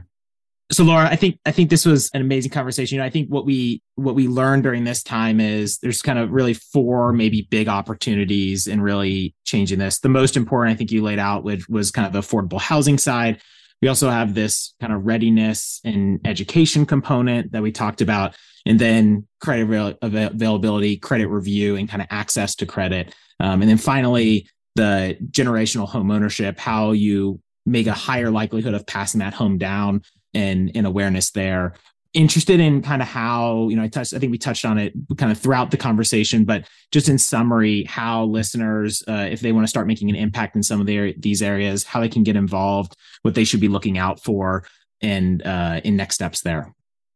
[0.70, 3.30] so laura i think i think this was an amazing conversation you know i think
[3.30, 7.48] what we what we learned during this time is there's kind of really four maybe
[7.50, 11.64] big opportunities in really changing this the most important i think you laid out with
[11.70, 13.42] was kind of the affordable housing side
[13.82, 18.80] We also have this kind of readiness and education component that we talked about, and
[18.80, 23.14] then credit availability, credit review, and kind of access to credit.
[23.40, 28.86] Um, and then finally, the generational home ownership, how you make a higher likelihood of
[28.86, 30.02] passing that home down
[30.34, 31.74] and, and awareness there
[32.14, 34.94] interested in kind of how you know i touched i think we touched on it
[35.18, 39.64] kind of throughout the conversation but just in summary how listeners uh, if they want
[39.64, 42.36] to start making an impact in some of their these areas how they can get
[42.36, 44.64] involved what they should be looking out for
[45.02, 46.74] and uh, in next steps there.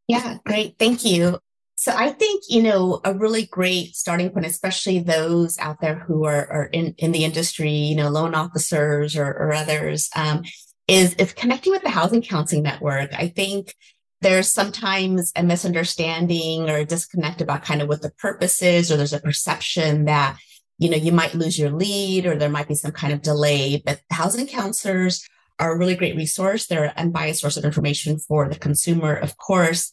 [0.07, 0.75] Yeah great.
[0.77, 1.39] Thank you.
[1.75, 6.25] So i think you know a really great starting point especially those out there who
[6.25, 10.43] are, are in, in the industry you know loan officers or, or others um,
[10.87, 13.11] is is connecting with the housing counseling network.
[13.13, 13.73] I think
[14.21, 18.97] there's sometimes a misunderstanding or a disconnect about kind of what the purpose is, or
[18.97, 20.37] there's a perception that,
[20.77, 23.81] you know, you might lose your lead or there might be some kind of delay.
[23.83, 25.27] But housing counselors
[25.59, 26.67] are a really great resource.
[26.67, 29.91] They're an unbiased source of information for the consumer, of course.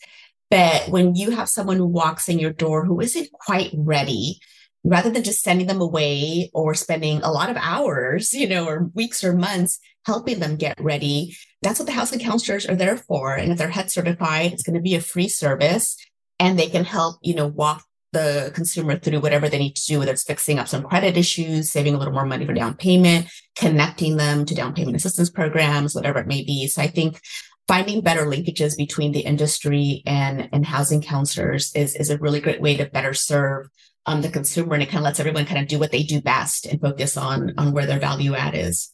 [0.51, 4.41] But when you have someone who walks in your door who isn't quite ready,
[4.85, 8.91] rather than just sending them away or spending a lot of hours, you know, or
[8.95, 13.35] weeks or months helping them get ready, that's what the housing counselors are there for.
[13.35, 15.97] And if they're HUD certified, it's going to be a free service
[16.39, 19.99] and they can help, you know, walk the consumer through whatever they need to do,
[19.99, 23.27] whether it's fixing up some credit issues, saving a little more money for down payment,
[23.57, 26.67] connecting them to down payment assistance programs, whatever it may be.
[26.69, 27.21] So I think
[27.67, 32.63] finding better linkages between the industry and, and housing counselors is, is a really great
[32.63, 33.69] way to better serve
[34.09, 34.75] um, the consumer.
[34.75, 37.17] And it kind of lets everyone kind of do what they do best and focus
[37.17, 38.91] on, on where their value add is.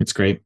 [0.00, 0.40] It's great.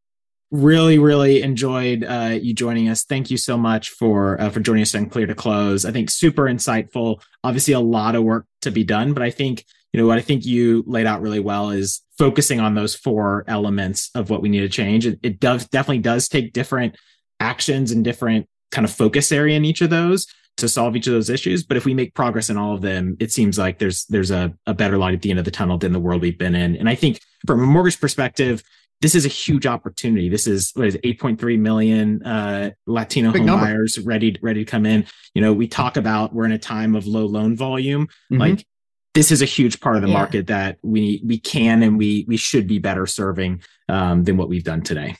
[0.53, 3.03] Really really enjoyed uh, you joining us.
[3.03, 5.85] Thank you so much for uh, for joining us on clear to close.
[5.85, 7.21] I think super insightful.
[7.43, 10.21] Obviously a lot of work to be done but i think you know what i
[10.21, 14.49] think you laid out really well is focusing on those four elements of what we
[14.49, 15.07] need to change.
[15.07, 16.97] It, it does definitely does take different
[17.41, 21.13] actions and different kind of focus area in each of those to solve each of
[21.13, 24.05] those issues but if we make progress in all of them it seems like there's
[24.07, 26.39] there's a, a better light at the end of the tunnel than the world we've
[26.39, 28.63] been in and i think from a mortgage perspective
[29.01, 30.29] this is a huge opportunity.
[30.29, 33.67] This is what is it, 8.3 million uh, Latino Big home number.
[33.67, 35.07] buyers ready ready to come in.
[35.35, 38.07] You know, we talk about we're in a time of low loan volume.
[38.07, 38.39] Mm-hmm.
[38.39, 38.67] Like
[39.15, 40.15] this is a huge part of the yeah.
[40.15, 44.49] market that we we can and we we should be better serving um, than what
[44.49, 45.17] we've done today.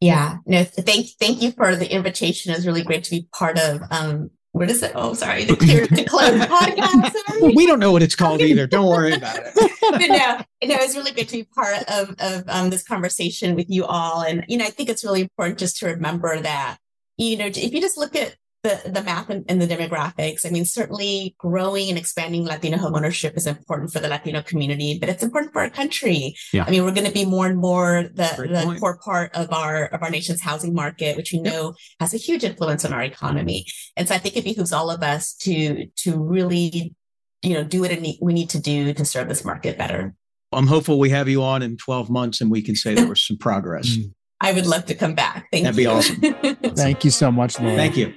[0.00, 2.52] Yeah, no, thank thank you for the invitation.
[2.52, 4.92] It's really great to be part of um, what is it?
[4.94, 7.14] Oh, sorry, the clear to close podcast.
[7.54, 8.66] We don't know what it's called either.
[8.66, 9.52] Don't worry about it.
[9.54, 13.70] but no, no, it's really good to be part of of um, this conversation with
[13.70, 16.78] you all, and you know, I think it's really important just to remember that
[17.18, 20.44] you know, if you just look at the, the math and, and, the demographics.
[20.44, 25.08] I mean, certainly growing and expanding Latino homeownership is important for the Latino community, but
[25.08, 26.34] it's important for our country.
[26.52, 26.64] Yeah.
[26.66, 29.86] I mean, we're going to be more and more the, the core part of our
[29.86, 31.74] of our nation's housing market, which we know yep.
[32.00, 33.64] has a huge influence on our economy.
[33.96, 36.94] And so I think it behooves all of us to to really,
[37.42, 40.14] you know, do what we need to do to serve this market better.
[40.52, 43.22] I'm hopeful we have you on in 12 months and we can say there was
[43.22, 43.96] some progress.
[44.40, 45.48] I would love to come back.
[45.52, 45.88] Thank That'd you.
[45.88, 46.74] That'd be awesome.
[46.76, 47.76] Thank you so much, Laura.
[47.76, 48.14] Thank you.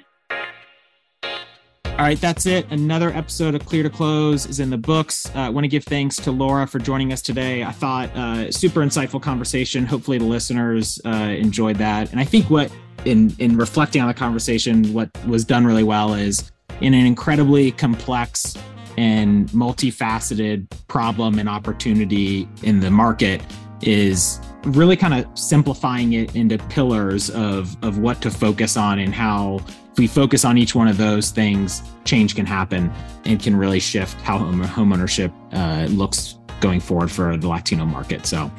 [2.02, 2.66] All right, that's it.
[2.72, 5.28] Another episode of Clear to Close is in the books.
[5.36, 7.64] Uh, I want to give thanks to Laura for joining us today.
[7.64, 9.86] I thought uh, super insightful conversation.
[9.86, 12.10] Hopefully, the listeners uh, enjoyed that.
[12.10, 12.72] And I think what,
[13.06, 17.72] in in reflecting on the conversation, what was done really well is in an incredibly
[17.72, 18.58] complex
[18.98, 23.44] and multifaceted problem and opportunity in the market
[23.84, 29.14] is really kind of simplifying it into pillars of of what to focus on and
[29.14, 29.60] how
[29.92, 32.92] if we focus on each one of those things, change can happen
[33.26, 38.26] and can really shift how home, ownership uh, looks going forward for the Latino market.
[38.26, 38.50] So,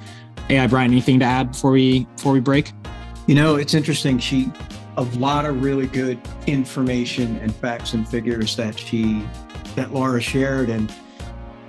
[0.50, 2.72] AI Brian, anything to add before we before we break?
[3.26, 4.18] You know, it's interesting.
[4.18, 4.52] She
[4.98, 9.24] a lot of really good information and facts and figures that she
[9.74, 10.92] that Laura shared and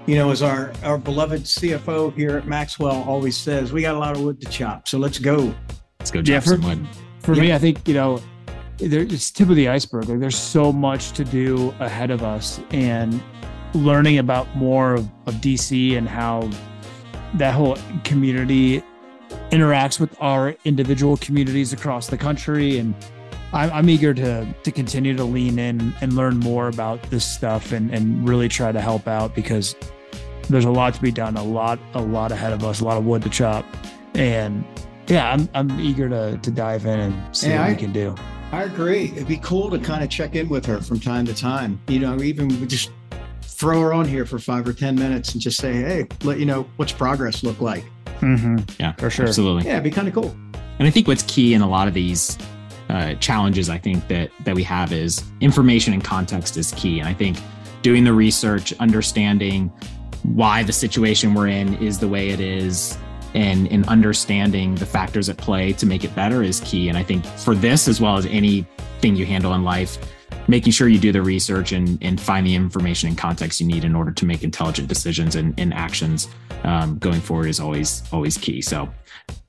[0.06, 4.00] you know, as our our beloved CFO here at Maxwell always says, we got a
[4.00, 4.88] lot of wood to chop.
[4.88, 5.54] So let's go.
[6.00, 6.88] Let's go chop yeah, for, some wood.
[7.20, 7.42] For yeah.
[7.42, 8.22] me, I think, you know,
[8.78, 10.10] there, it's tip of the iceberg.
[10.10, 13.22] Like there's so much to do ahead of us, and
[13.74, 16.50] learning about more of, of DC and how
[17.36, 18.84] that whole community
[19.52, 22.94] interacts with our individual communities across the country and
[23.52, 27.72] I'm, I'm, eager to to continue to lean in and learn more about this stuff
[27.72, 29.76] and and really try to help out because
[30.50, 32.98] there's a lot to be done a lot a lot ahead of us a lot
[32.98, 33.66] of wood to chop
[34.16, 34.64] and
[35.08, 38.16] yeah i'm, I'm eager to to dive in and see what I, we can do
[38.54, 39.06] I agree.
[39.06, 41.82] It'd be cool to kind of check in with her from time to time.
[41.88, 42.92] You know, even just
[43.42, 46.46] throw her on here for five or 10 minutes and just say, hey, let you
[46.46, 47.84] know what's progress look like.
[48.20, 48.58] Mm-hmm.
[48.80, 49.26] Yeah, for sure.
[49.26, 49.66] Absolutely.
[49.66, 50.36] Yeah, it'd be kind of cool.
[50.78, 52.38] And I think what's key in a lot of these
[52.90, 57.00] uh, challenges I think that that we have is information and context is key.
[57.00, 57.40] And I think
[57.82, 59.72] doing the research, understanding
[60.24, 62.98] why the situation we're in is the way it is,
[63.34, 66.90] and in understanding the factors at play to make it better is key.
[66.90, 69.98] And I think for this as well as anything you handle in life,
[70.48, 73.84] making sure you do the research and, and find the information and context you need
[73.84, 76.28] in order to make intelligent decisions and, and actions
[76.64, 78.62] um, going forward is always always key.
[78.62, 78.90] So